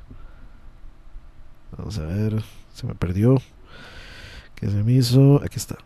[1.77, 2.43] Vamos a ver.
[2.75, 3.41] Se me perdió.
[4.57, 5.41] ¿Qué se me hizo?
[5.45, 5.77] Aquí está.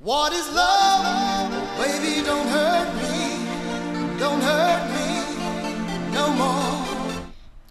[0.00, 1.50] What is love?
[1.76, 4.18] Baby, don't hurt me.
[4.18, 6.14] Don't hurt me.
[6.14, 7.24] No more.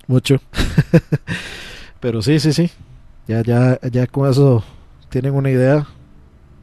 [0.07, 0.40] Mucho.
[1.99, 2.72] Pero sí, sí, sí.
[3.30, 4.64] Ya, ya, ya con eso
[5.10, 5.86] tienen una idea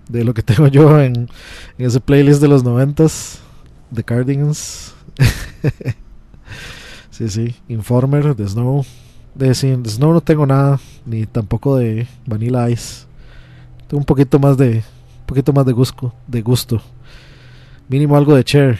[0.08, 1.28] de lo que tengo yo en,
[1.78, 3.38] en ese playlist de los noventas
[3.92, 4.92] de Cardigans.
[7.10, 7.54] sí, sí.
[7.68, 8.84] Informer de Snow.
[9.32, 13.06] De, sin Snow no tengo nada, ni tampoco de Vanilla Ice.
[13.86, 14.78] Tengo un poquito más de,
[15.20, 16.82] un poquito más de gusto, de gusto.
[17.88, 18.76] Mínimo algo de Cher.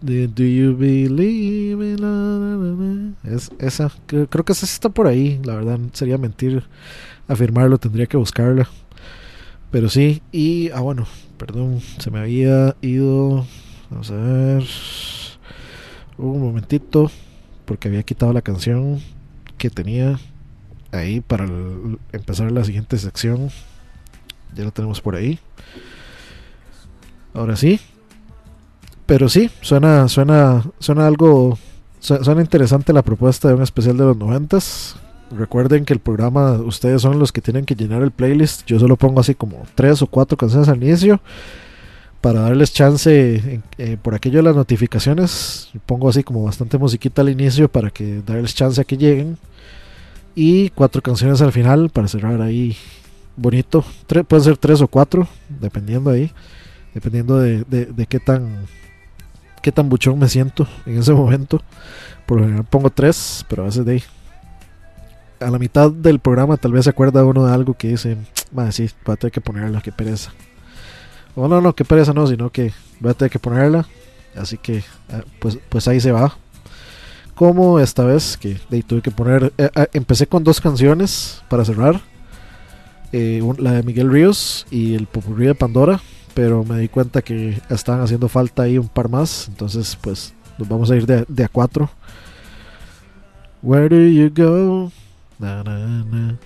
[0.00, 6.16] Do, you believe in es, esa, creo, que esa está por ahí, la verdad, sería
[6.18, 6.62] mentir
[7.26, 8.68] afirmarlo, tendría que buscarla.
[9.72, 11.06] Pero sí, y, ah bueno,
[11.36, 13.44] perdón, se me había ido,
[13.90, 14.64] vamos a ver,
[16.16, 17.10] un momentito,
[17.64, 19.00] porque había quitado la canción
[19.58, 20.18] que tenía
[20.92, 21.46] ahí para
[22.12, 23.50] empezar la siguiente sección.
[24.54, 25.38] Ya lo tenemos por ahí.
[27.34, 27.80] Ahora sí,
[29.08, 31.58] pero sí, suena, suena, suena algo,
[31.98, 34.96] suena interesante la propuesta de un especial de los noventas.
[35.34, 38.66] Recuerden que el programa, ustedes son los que tienen que llenar el playlist.
[38.66, 41.22] Yo solo pongo así como tres o cuatro canciones al inicio
[42.20, 45.70] para darles chance eh, por aquello de las notificaciones.
[45.86, 49.38] Pongo así como bastante musiquita al inicio para que darles chance a que lleguen.
[50.34, 52.76] Y cuatro canciones al final para cerrar ahí
[53.36, 53.86] bonito.
[54.06, 56.30] pueden ser tres o cuatro, dependiendo ahí.
[56.92, 58.66] Dependiendo de, de qué tan
[59.60, 61.62] qué tan buchón me siento en ese momento.
[62.26, 64.02] Por lo general pongo tres, pero a veces de ahí.
[65.40, 68.16] A la mitad del programa tal vez se acuerda uno de algo que dice,
[68.56, 70.32] va sí, voy a tener que ponerla, qué pereza.
[71.36, 73.86] O no, no, qué pereza no, sino que voy a tener que ponerla.
[74.36, 74.82] Así que,
[75.12, 76.36] ah, pues, pues ahí se va.
[77.36, 81.64] Como esta vez que de, tuve que poner, eh, ah, empecé con dos canciones para
[81.64, 82.00] cerrar.
[83.12, 86.00] Eh, la de Miguel Ríos y el Popurrí de Pandora
[86.34, 90.68] pero me di cuenta que estaban haciendo falta ahí un par más, entonces pues nos
[90.68, 91.90] vamos a ir de, a cuatro.
[93.62, 94.92] Where do you go?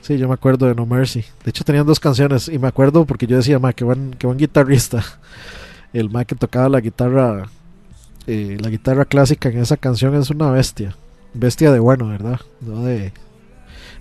[0.02, 1.24] Sí, yo me acuerdo de No Mercy.
[1.44, 4.26] De hecho tenían dos canciones y me acuerdo porque yo decía, ma, qué buen, qué
[4.26, 5.02] buen guitarrista.
[5.92, 7.48] El ma que tocaba la guitarra,
[8.26, 10.96] eh, la guitarra clásica en esa canción es una bestia.
[11.34, 12.40] Bestia de bueno, ¿verdad?
[12.60, 13.12] No de,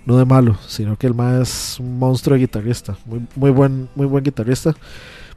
[0.06, 2.96] no de malo, sino que el ma es un monstruo de guitarrista.
[3.04, 4.74] Muy, muy, buen, muy buen guitarrista.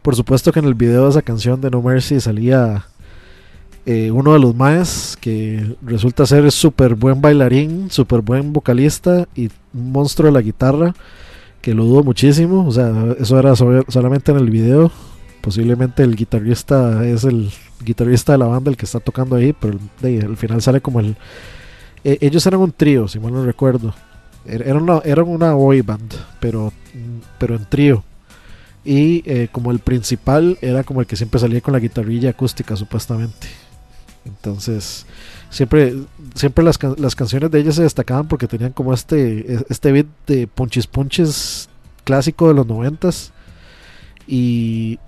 [0.06, 2.86] Por supuesto que en el video de esa canción de No Mercy salía
[3.88, 9.50] eh, uno de los maes que resulta ser súper buen bailarín, súper buen vocalista y
[9.74, 10.94] un monstruo de la guitarra
[11.60, 12.68] que lo dudo muchísimo.
[12.68, 14.92] O sea, eso era solamente en el video.
[15.42, 17.50] Posiblemente el guitarrista es el
[17.84, 21.18] guitarrista de la banda el que está tocando ahí, pero al final sale como el...
[22.04, 23.92] E, ellos eran un trío, si mal no recuerdo.
[24.46, 26.72] Era una, eran una boy band, pero,
[27.40, 28.04] pero en trío.
[28.86, 32.76] Y eh, como el principal era como el que siempre salía con la guitarrilla acústica,
[32.76, 33.48] supuestamente.
[34.26, 35.08] Entonces,
[35.50, 35.96] siempre,
[36.36, 40.08] siempre las, las canciones de ellas se destacaban porque tenían como este, e, este beat
[40.28, 41.68] de punches punches
[42.04, 43.34] clásico de los noventas.
[44.28, 45.00] Y,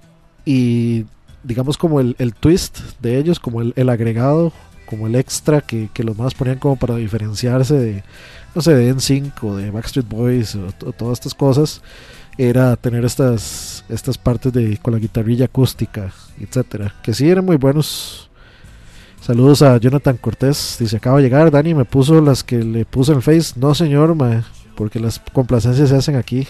[0.43, 1.05] y
[1.43, 4.53] digamos como el, el, twist de ellos, como el, el agregado,
[4.87, 8.03] como el extra que, que, los más ponían como para diferenciarse de,
[8.55, 11.81] no sé, de NSYNC o de Backstreet Boys o todas estas cosas
[12.37, 17.57] era tener estas, estas partes de, con la guitarrilla acústica, etcétera, que sí eran muy
[17.57, 18.29] buenos.
[19.21, 23.11] Saludos a Jonathan Cortés, dice acaba de llegar, Dani me puso las que le puso
[23.11, 24.15] en el Face, no señor,
[24.75, 26.47] porque las complacencias se hacen aquí.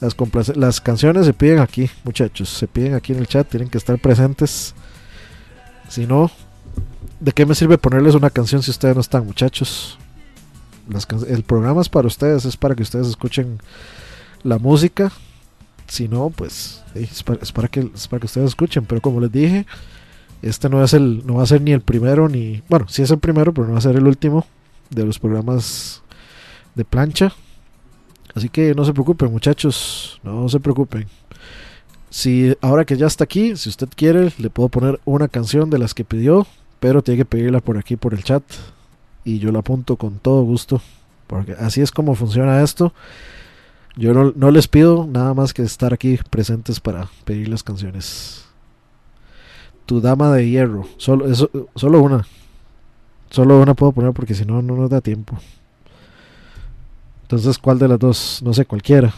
[0.00, 0.16] Las,
[0.56, 2.48] las canciones se piden aquí, muchachos.
[2.48, 3.48] Se piden aquí en el chat.
[3.48, 4.74] Tienen que estar presentes.
[5.88, 6.30] Si no,
[7.20, 9.98] ¿de qué me sirve ponerles una canción si ustedes no están, muchachos?
[11.28, 13.58] El programa es para ustedes, es para que ustedes escuchen
[14.42, 15.12] la música.
[15.86, 18.84] Si no, pues es, para, es para que, es para que ustedes escuchen.
[18.84, 19.66] Pero como les dije,
[20.42, 23.10] este no es el, no va a ser ni el primero ni, bueno, sí es
[23.10, 24.46] el primero, pero no va a ser el último
[24.90, 26.02] de los programas
[26.74, 27.32] de plancha.
[28.34, 31.06] Así que no se preocupen, muchachos, no se preocupen.
[32.10, 35.78] Si ahora que ya está aquí, si usted quiere, le puedo poner una canción de
[35.78, 36.46] las que pidió,
[36.80, 38.42] pero tiene que pedirla por aquí por el chat
[39.24, 40.80] y yo la apunto con todo gusto,
[41.26, 42.94] porque así es como funciona esto.
[43.98, 48.44] Yo no, no les pido nada más que estar aquí presentes para pedir las canciones.
[49.86, 52.24] Tu dama de hierro, solo, eso, solo una.
[53.30, 55.36] Solo una puedo poner porque si no, no nos da tiempo.
[57.22, 58.40] Entonces, ¿cuál de las dos?
[58.44, 59.12] No sé, cualquiera.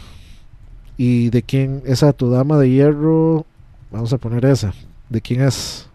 [0.97, 1.83] ¿Y de quién?
[1.85, 3.45] Esa tu dama de hierro.
[3.91, 4.73] Vamos a poner esa.
[5.11, 5.89] ¿De quién es?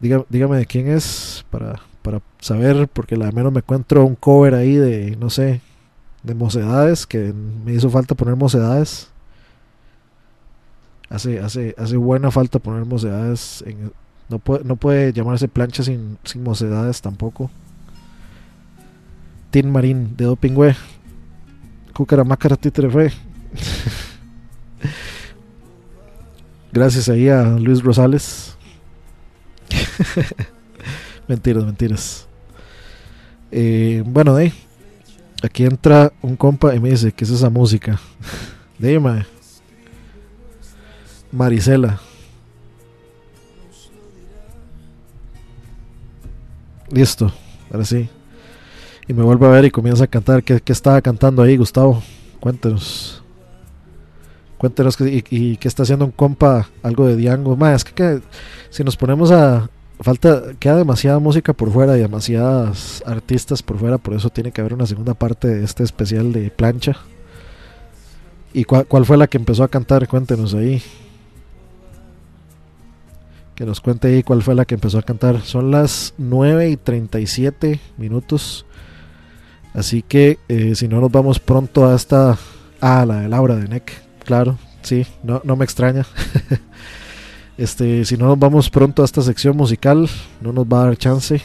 [0.00, 4.54] Diga- dígame de quién es para, para saber, porque la menos me encuentro un cover
[4.54, 5.60] ahí de, no sé,
[6.22, 9.08] de mocedades, que me hizo falta poner mocedades.
[11.08, 13.64] Hace, hace, hace buena falta poner mocedades.
[14.28, 17.50] No, puede, no puede llamarse plancha sin, sin mocedades tampoco.
[19.50, 20.76] Tin Marín de Dopingüe.
[21.94, 23.10] Cucaramácara Títere fue.
[26.72, 28.56] Gracias ahí a Luis Rosales.
[31.28, 32.26] mentiras, mentiras.
[33.50, 34.52] Eh, bueno, de ahí,
[35.42, 37.98] aquí entra un compa y me dice: ¿Qué es esa música?
[38.78, 39.26] Mae.
[41.32, 42.00] Marisela.
[46.90, 47.32] Listo,
[47.70, 48.08] ahora sí.
[49.06, 50.42] Y me vuelve a ver y comienza a cantar.
[50.42, 52.02] ¿Qué, qué estaba cantando ahí, Gustavo?
[52.40, 53.22] Cuéntenos.
[54.58, 57.56] Cuéntenos que, y, qué está haciendo un compa, algo de Diango.
[57.56, 58.20] Más, es que
[58.70, 59.70] si nos ponemos a.
[60.00, 64.60] Falta, queda demasiada música por fuera y demasiadas artistas por fuera, por eso tiene que
[64.60, 66.96] haber una segunda parte de este especial de plancha.
[68.52, 70.08] ¿Y cuál, fue la que empezó a cantar?
[70.08, 70.82] Cuéntenos ahí.
[73.54, 75.42] Que nos cuente ahí cuál fue la que empezó a cantar.
[75.42, 78.66] Son las 9 y 37 minutos.
[79.74, 82.38] Así que eh, si no nos vamos pronto a.
[82.80, 83.92] Ah, la de Laura de NEC.
[84.24, 86.06] Claro, sí, no, no me extraña.
[87.58, 90.08] este, si no nos vamos pronto a esta sección musical,
[90.40, 91.42] no nos va a dar chance.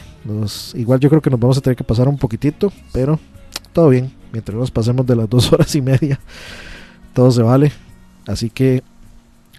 [0.74, 3.18] Igual yo creo que nos vamos a tener que pasar un poquitito, pero
[3.72, 4.12] todo bien.
[4.32, 6.20] Mientras nos pasemos de las dos horas y media,
[7.12, 7.72] todo se vale.
[8.28, 8.84] Así que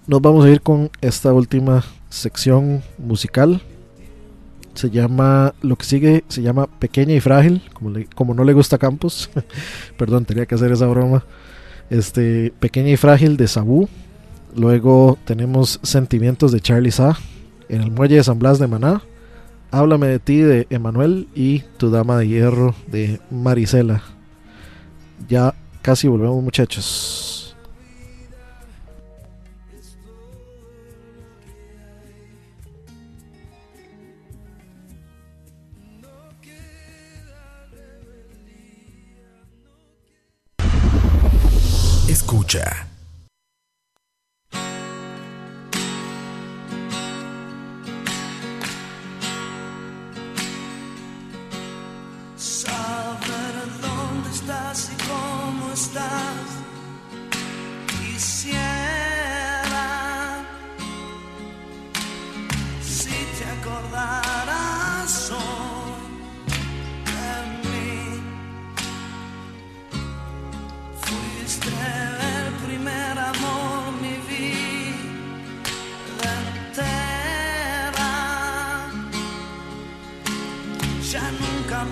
[0.07, 3.61] nos vamos a ir con esta última sección musical.
[4.75, 8.77] Se llama, lo que sigue se llama Pequeña y Frágil, como, como no le gusta
[8.77, 9.29] Campos.
[9.97, 11.25] Perdón, tenía que hacer esa broma.
[11.89, 13.89] Este, Pequeña y Frágil de Sabú.
[14.55, 17.17] Luego tenemos Sentimientos de Charlie Sa.
[17.67, 19.01] En el Muelle de San Blas de Maná.
[19.71, 24.01] Háblame de ti de Emanuel y Tu Dama de Hierro de Marisela.
[25.27, 27.57] Ya casi volvemos muchachos.
[42.07, 42.94] Escucha.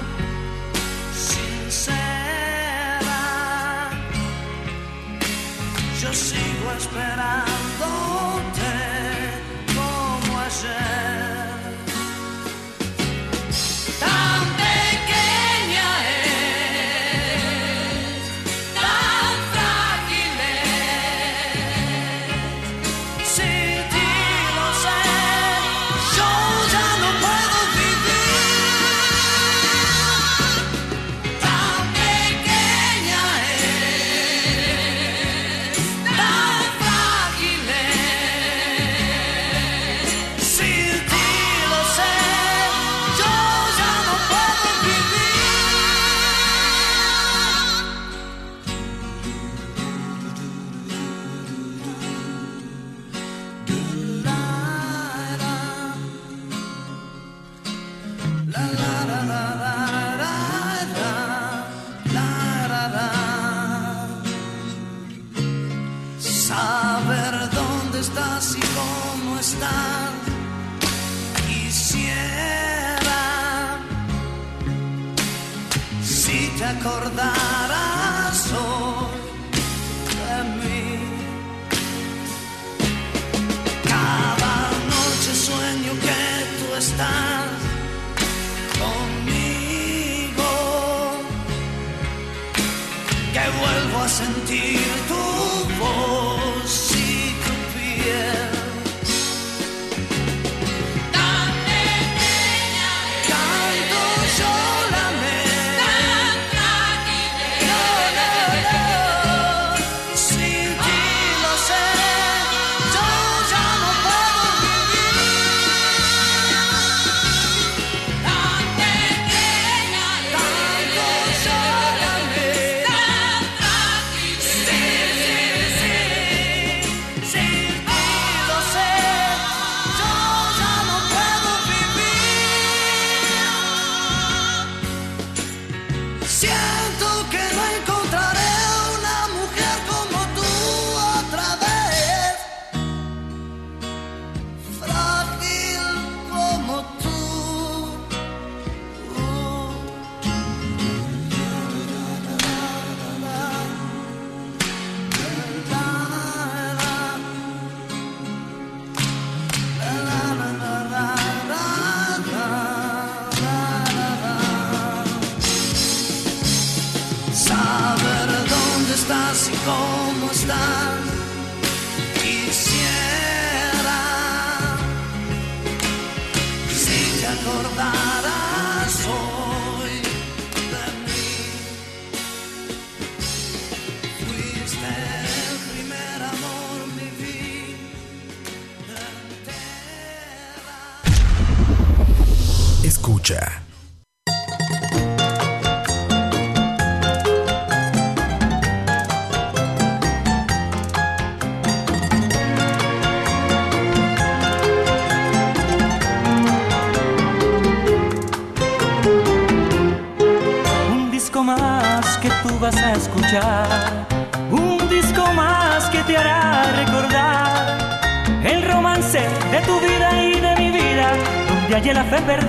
[1.30, 3.22] sincera.
[6.00, 7.61] Yo sigo esperándote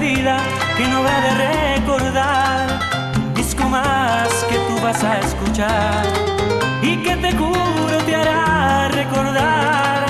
[0.04, 0.38] perdida
[0.78, 2.80] que no habrá de recordar.
[3.36, 6.04] Disco más que tú vas a escuchar
[6.82, 10.06] y que te juro te hará recordar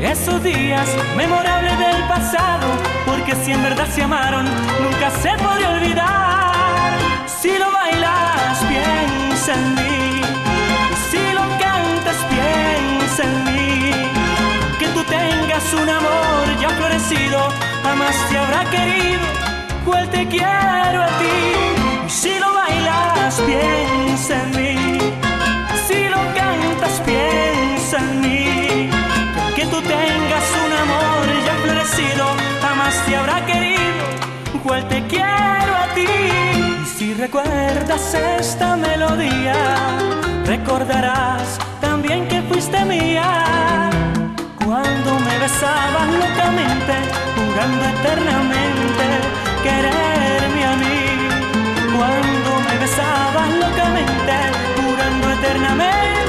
[0.00, 2.66] esos días memorables del pasado.
[3.06, 4.46] Porque si en verdad se amaron,
[4.82, 6.92] nunca se podría olvidar.
[7.26, 10.20] Si lo bailas, piensa en mí.
[11.10, 13.90] Si lo cantas, piensa en mí.
[14.78, 17.48] Que tú tengas un amor ya florecido,
[17.94, 19.26] jamás te habrá querido,
[19.84, 22.08] cual te quiero a ti.
[22.08, 24.98] Si lo bailas, piensa en mí.
[25.86, 28.90] Si lo cantas, piensa en mí.
[29.54, 32.26] Que tú tengas un amor ya florecido,
[32.62, 34.04] jamás te habrá querido,
[34.64, 36.08] cual te quiero a ti.
[36.82, 39.54] Y si recuerdas esta melodía,
[40.46, 43.90] recordarás también que fuiste mía.
[44.64, 49.06] Cuando me besabas locamente, jurando eternamente
[49.62, 51.28] quererme a mí.
[51.96, 54.34] Cuando me besabas locamente,
[54.76, 56.23] jurando eternamente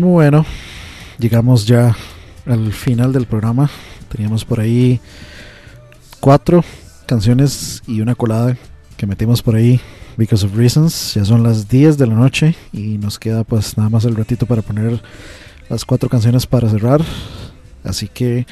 [0.00, 0.46] Bueno,
[1.18, 1.96] llegamos ya
[2.46, 3.68] al final del programa.
[4.08, 5.00] Teníamos por ahí
[6.20, 6.62] cuatro
[7.06, 8.56] canciones y una colada
[8.96, 9.80] que metimos por ahí.
[10.16, 11.14] Because of Reasons.
[11.14, 14.46] Ya son las 10 de la noche y nos queda pues nada más el ratito
[14.46, 15.02] para poner
[15.68, 17.02] las cuatro canciones para cerrar.
[17.82, 18.46] Así que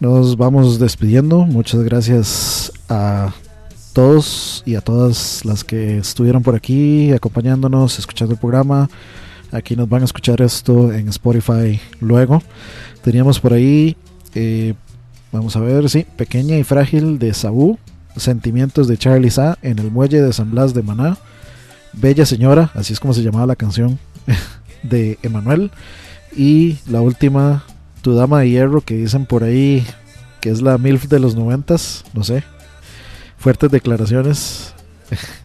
[0.00, 1.46] nos vamos despidiendo.
[1.46, 3.32] Muchas gracias a
[3.94, 8.90] todos y a todas las que estuvieron por aquí acompañándonos, escuchando el programa.
[9.54, 12.42] Aquí nos van a escuchar esto en Spotify luego.
[13.04, 13.96] Teníamos por ahí,
[14.34, 14.74] eh,
[15.30, 17.78] vamos a ver, sí, Pequeña y Frágil de Saúl.
[18.16, 21.18] Sentimientos de Charlie Sa en el muelle de San Blas de Maná.
[21.92, 24.00] Bella Señora, así es como se llamaba la canción
[24.82, 25.70] de Emanuel.
[26.36, 27.64] Y la última,
[28.02, 29.86] Tu Dama de Hierro, que dicen por ahí
[30.40, 32.42] que es la MILF de los noventas, no sé.
[33.38, 34.74] Fuertes declaraciones.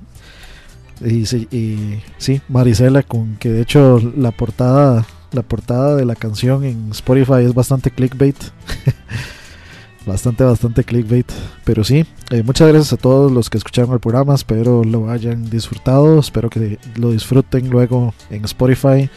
[1.02, 1.24] y,
[1.56, 6.92] y sí, Marisela, con que de hecho la portada, la portada de la canción en
[6.92, 8.36] Spotify es bastante clickbait.
[10.06, 11.32] bastante, bastante clickbait.
[11.64, 14.36] Pero sí, eh, muchas gracias a todos los que escucharon el programa.
[14.36, 16.20] Espero lo hayan disfrutado.
[16.20, 19.10] Espero que lo disfruten luego en Spotify.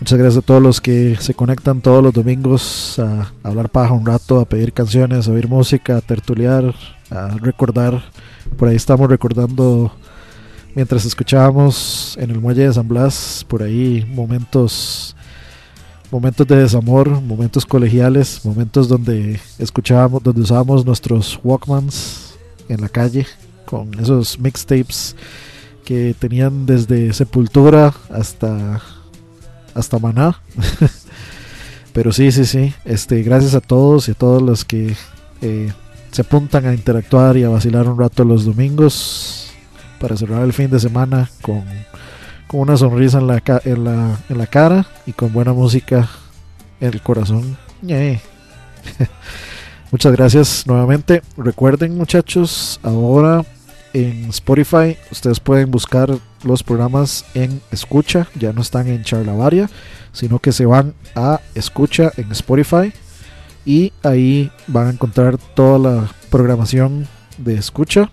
[0.00, 4.04] Muchas gracias a todos los que se conectan todos los domingos a, hablar paja un
[4.04, 6.74] rato, a pedir canciones, a oír música, a tertuliar,
[7.10, 8.02] a recordar.
[8.58, 9.90] Por ahí estamos recordando
[10.76, 15.16] mientras escuchábamos en el muelle de San Blas, por ahí momentos
[16.10, 22.34] momentos de desamor, momentos colegiales, momentos donde escuchábamos, donde usábamos nuestros Walkmans
[22.68, 23.26] en la calle
[23.64, 25.16] con esos mixtapes
[25.84, 28.82] que tenían desde Sepultura hasta
[29.74, 30.40] hasta Maná.
[31.94, 32.74] Pero sí, sí, sí.
[32.84, 34.94] Este, gracias a todos y a todos los que
[35.40, 35.72] eh,
[36.10, 39.45] se apuntan a interactuar y a vacilar un rato los domingos
[40.00, 41.64] para cerrar el fin de semana con,
[42.46, 46.08] con una sonrisa en la, en, la, en la cara y con buena música
[46.80, 47.56] en el corazón.
[49.90, 51.22] Muchas gracias nuevamente.
[51.36, 53.44] Recuerden muchachos, ahora
[53.92, 56.10] en Spotify ustedes pueden buscar
[56.42, 59.70] los programas en escucha, ya no están en charlavaria,
[60.12, 62.92] sino que se van a escucha en Spotify
[63.64, 67.08] y ahí van a encontrar toda la programación
[67.38, 68.10] de escucha.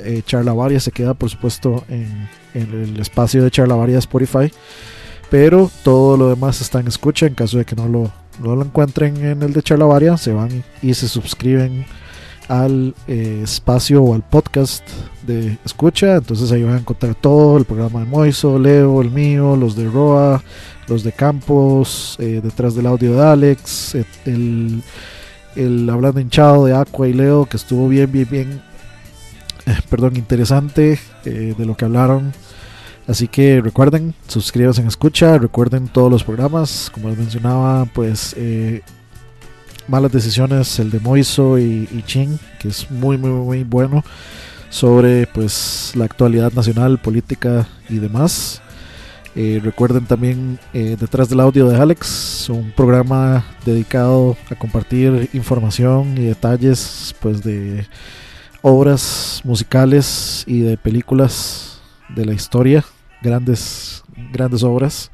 [0.00, 4.50] Eh, charlavaria se queda por supuesto en, el espacio de charlavaria de Spotify,
[5.30, 8.10] pero todo lo demás está en escucha en caso de que no lo,
[8.40, 11.84] no lo encuentren en el de charlavaria, se van y se suscriben
[12.48, 14.88] al eh, espacio o al podcast
[15.26, 16.16] de escucha.
[16.16, 19.88] Entonces ahí van a encontrar todo, el programa de Moiso, Leo, el mío, los de
[19.88, 20.42] Roa,
[20.88, 24.82] los de Campos, eh, detrás del audio de Alex, eh, el,
[25.56, 28.62] el hablando hinchado de Aqua y Leo, que estuvo bien, bien, bien
[29.90, 32.32] perdón, interesante eh, de lo que hablaron.
[33.06, 38.82] Así que recuerden, suscríbanse en escucha, recuerden todos los programas, como les mencionaba, pues eh,
[39.86, 44.04] malas decisiones, el de Moiso y, y Chin, que es muy muy muy bueno
[44.70, 48.60] sobre pues la actualidad nacional, política y demás.
[49.36, 56.24] Eh, recuerden también detrás del audio de Alex, un programa dedicado a compartir información y
[56.24, 57.86] detalles pues de
[58.68, 61.80] obras musicales y de películas
[62.16, 62.84] de la historia,
[63.22, 64.02] grandes
[64.32, 65.12] grandes obras.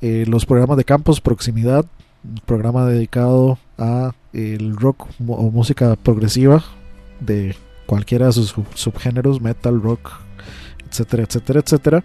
[0.00, 1.86] Eh, los programas de campos, proximidad,
[2.24, 6.64] un programa dedicado a el rock o música progresiva
[7.20, 7.54] de
[7.86, 10.10] cualquiera de sus subgéneros, metal, rock,
[10.90, 12.04] etcétera, etcétera, etcétera.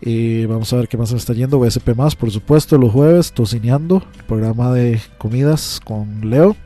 [0.00, 1.58] Y vamos a ver qué más me está yendo.
[1.58, 6.56] VSP más, por supuesto, los jueves, Tocineando, programa de comidas con Leo.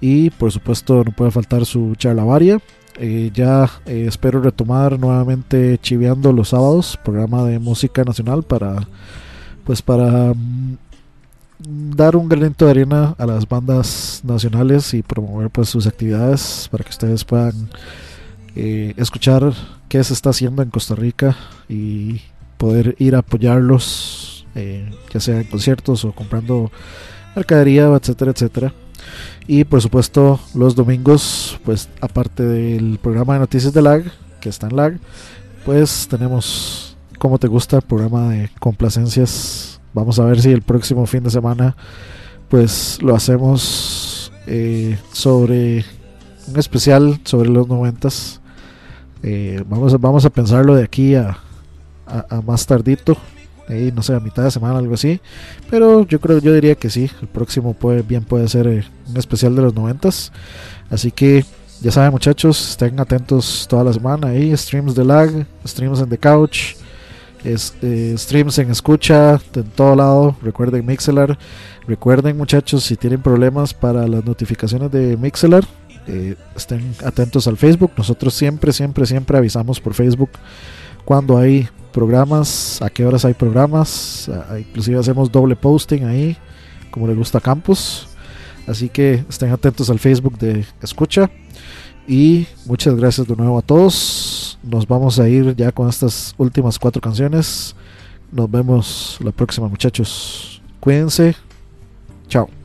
[0.00, 2.60] Y por supuesto, no puede faltar su charla varia.
[2.96, 8.86] Eh, ya eh, espero retomar nuevamente Chiveando los sábados, programa de música nacional para
[9.64, 10.76] pues para mm,
[11.96, 16.84] dar un granito de arena a las bandas nacionales y promover pues sus actividades para
[16.84, 17.68] que ustedes puedan
[18.54, 19.52] eh, escuchar
[19.88, 21.36] qué se está haciendo en Costa Rica
[21.68, 22.20] y
[22.58, 24.46] poder ir a apoyarlos
[25.12, 26.70] ya sea en conciertos o comprando
[27.34, 28.72] mercadería etcétera etcétera
[29.46, 34.04] y por supuesto los domingos pues aparte del programa de noticias de lag
[34.40, 34.98] que está en lag
[35.64, 41.06] pues tenemos como te gusta el programa de complacencias Vamos a ver si el próximo
[41.06, 41.76] fin de semana
[42.48, 45.84] pues lo hacemos eh, sobre
[46.48, 48.40] un especial sobre los noventas.
[49.22, 51.38] Eh, vamos, a, vamos a pensarlo de aquí a,
[52.06, 53.16] a, a más tardito.
[53.68, 55.20] Ahí, no sé, a mitad de semana, algo así.
[55.70, 57.10] Pero yo creo, yo diría que sí.
[57.20, 60.32] El próximo puede, bien puede ser eh, un especial de los noventas.
[60.90, 61.44] Así que
[61.80, 64.56] ya saben muchachos, estén atentos toda la semana ahí.
[64.56, 66.74] Streams de lag, streams en the couch
[67.44, 70.36] es, eh, streams en escucha en todo lado.
[70.42, 71.38] Recuerden Mixelar.
[71.86, 75.64] Recuerden muchachos, si tienen problemas para las notificaciones de Mixelar,
[76.06, 77.92] eh, estén atentos al Facebook.
[77.96, 80.30] Nosotros siempre, siempre, siempre avisamos por Facebook
[81.04, 84.28] cuando hay programas, a qué horas hay programas.
[84.58, 86.36] Inclusive hacemos doble posting ahí,
[86.90, 88.08] como le gusta a Campus.
[88.66, 91.30] Así que estén atentos al Facebook de Escucha.
[92.06, 94.58] Y muchas gracias de nuevo a todos.
[94.62, 97.76] Nos vamos a ir ya con estas últimas cuatro canciones.
[98.32, 100.60] Nos vemos la próxima muchachos.
[100.80, 101.36] Cuídense.
[102.28, 102.63] Chao.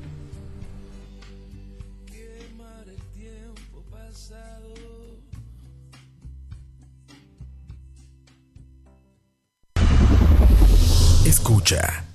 [11.30, 12.09] Escucha.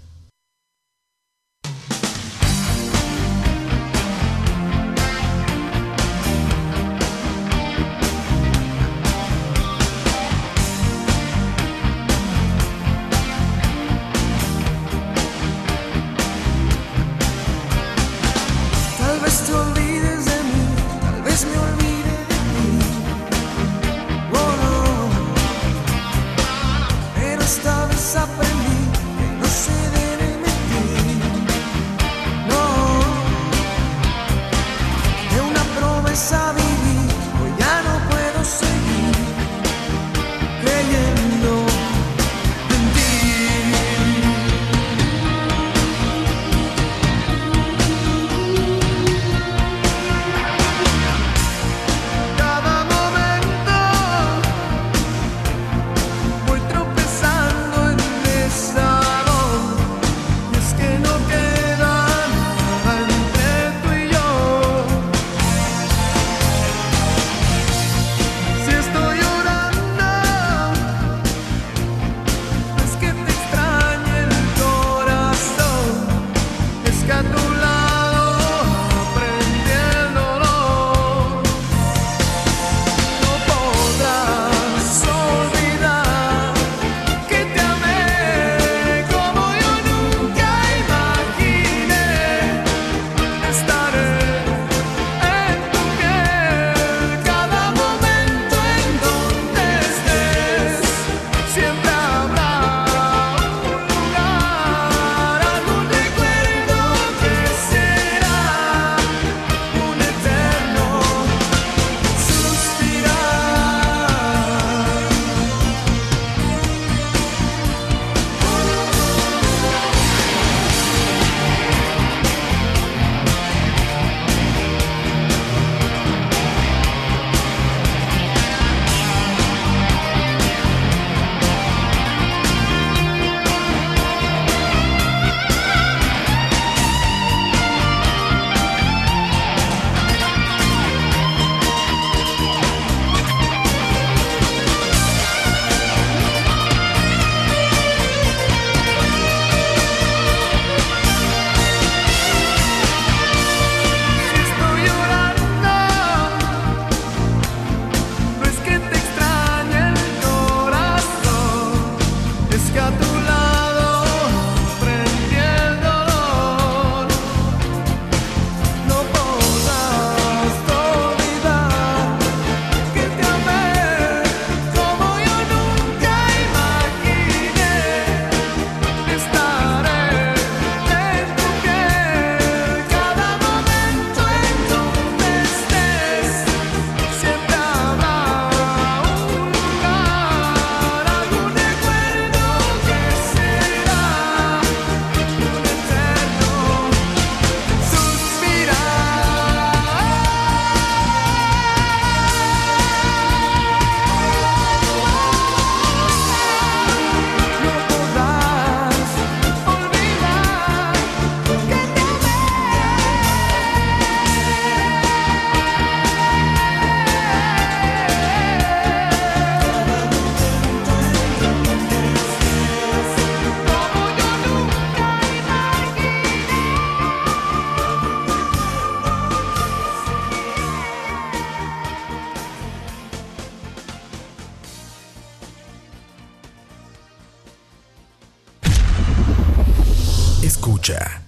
[240.85, 241.23] Roger.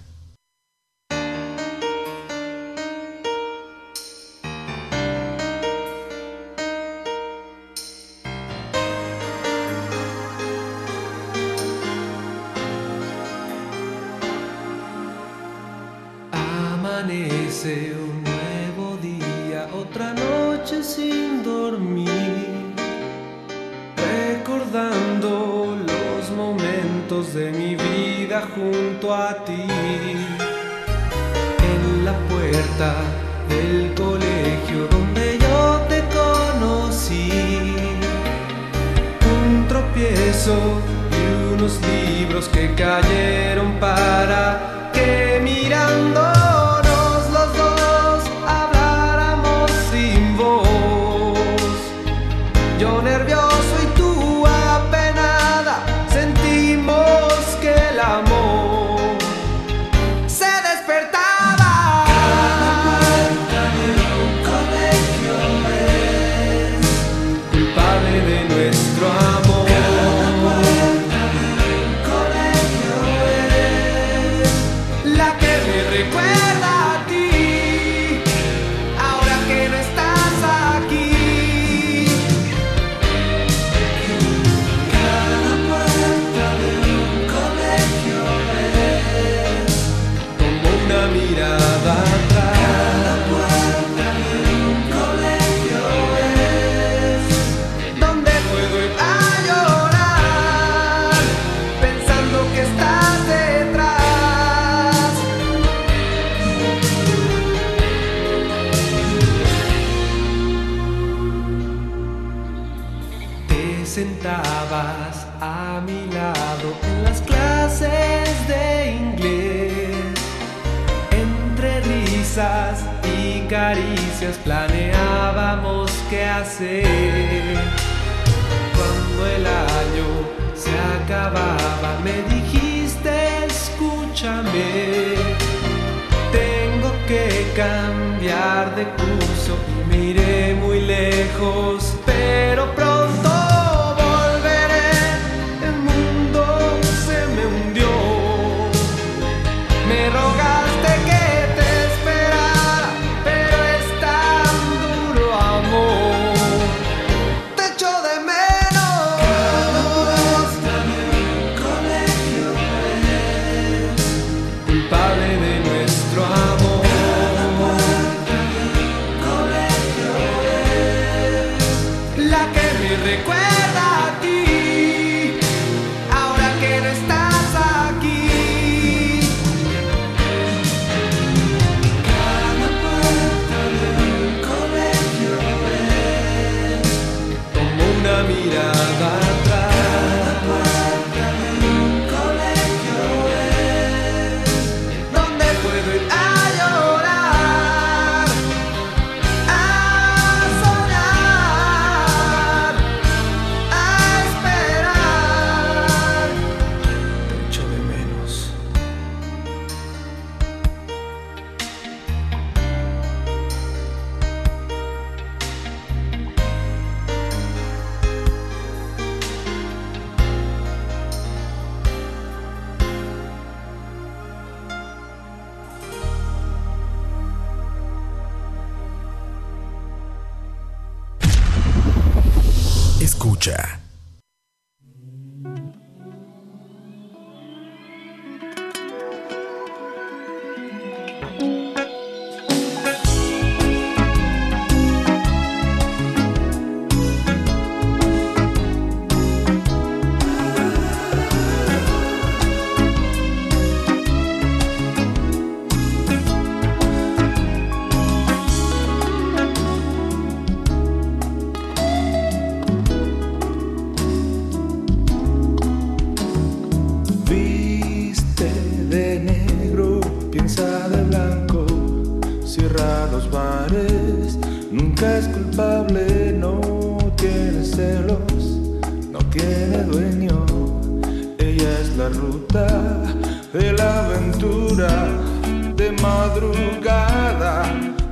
[286.27, 287.63] madrugada,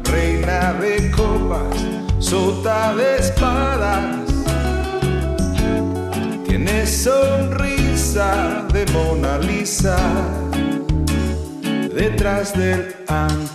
[0.04, 1.76] reina de copas,
[2.20, 4.30] sota de espadas.
[6.48, 9.98] Tienes sonrisa de Mona Lisa
[11.94, 13.55] detrás del antes.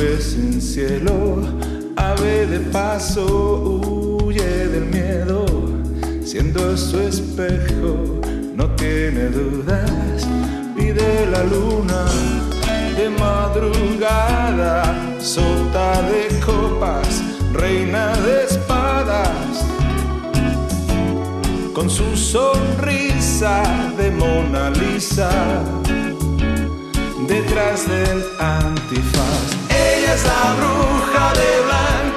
[0.00, 1.42] Nubes en cielo,
[1.96, 5.44] ave de paso, huye del miedo,
[6.24, 8.20] siendo su espejo,
[8.54, 10.26] no tiene dudas,
[10.76, 12.06] pide la luna
[12.96, 17.22] de madrugada, sota de copas,
[17.52, 19.64] reina de espadas
[21.74, 23.62] con su sonrisa
[23.98, 25.30] de Mona Lisa
[27.26, 29.59] detrás del antifaz.
[30.12, 32.09] Es la bruja de Blancanieves,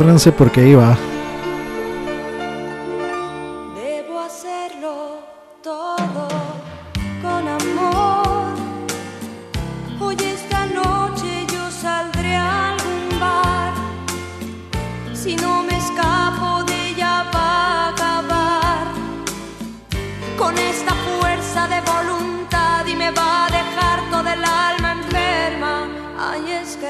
[0.00, 0.96] Agárrense porque ahí va.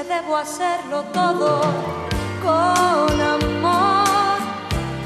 [0.09, 2.10] Debo hacerlo todo
[2.41, 4.39] con amor.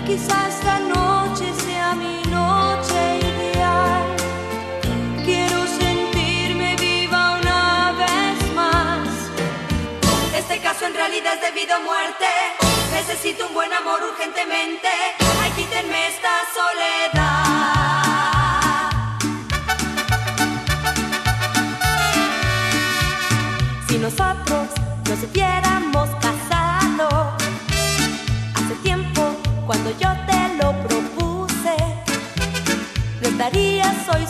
[0.08, 4.04] Hoy esta noche no sea mi noche ideal.
[5.24, 9.08] Quiero sentirme viva una vez más.
[10.38, 12.28] Este caso en realidad es debido a muerte.
[12.94, 14.88] Necesito un buen amor urgentemente.
[15.42, 17.26] Ay, quítenme esta soledad.
[23.88, 24.68] Si nosotros
[25.10, 26.15] nos hubiéramos
[29.86, 31.76] cuando yo te lo propuse,
[33.22, 34.26] no estarías hoy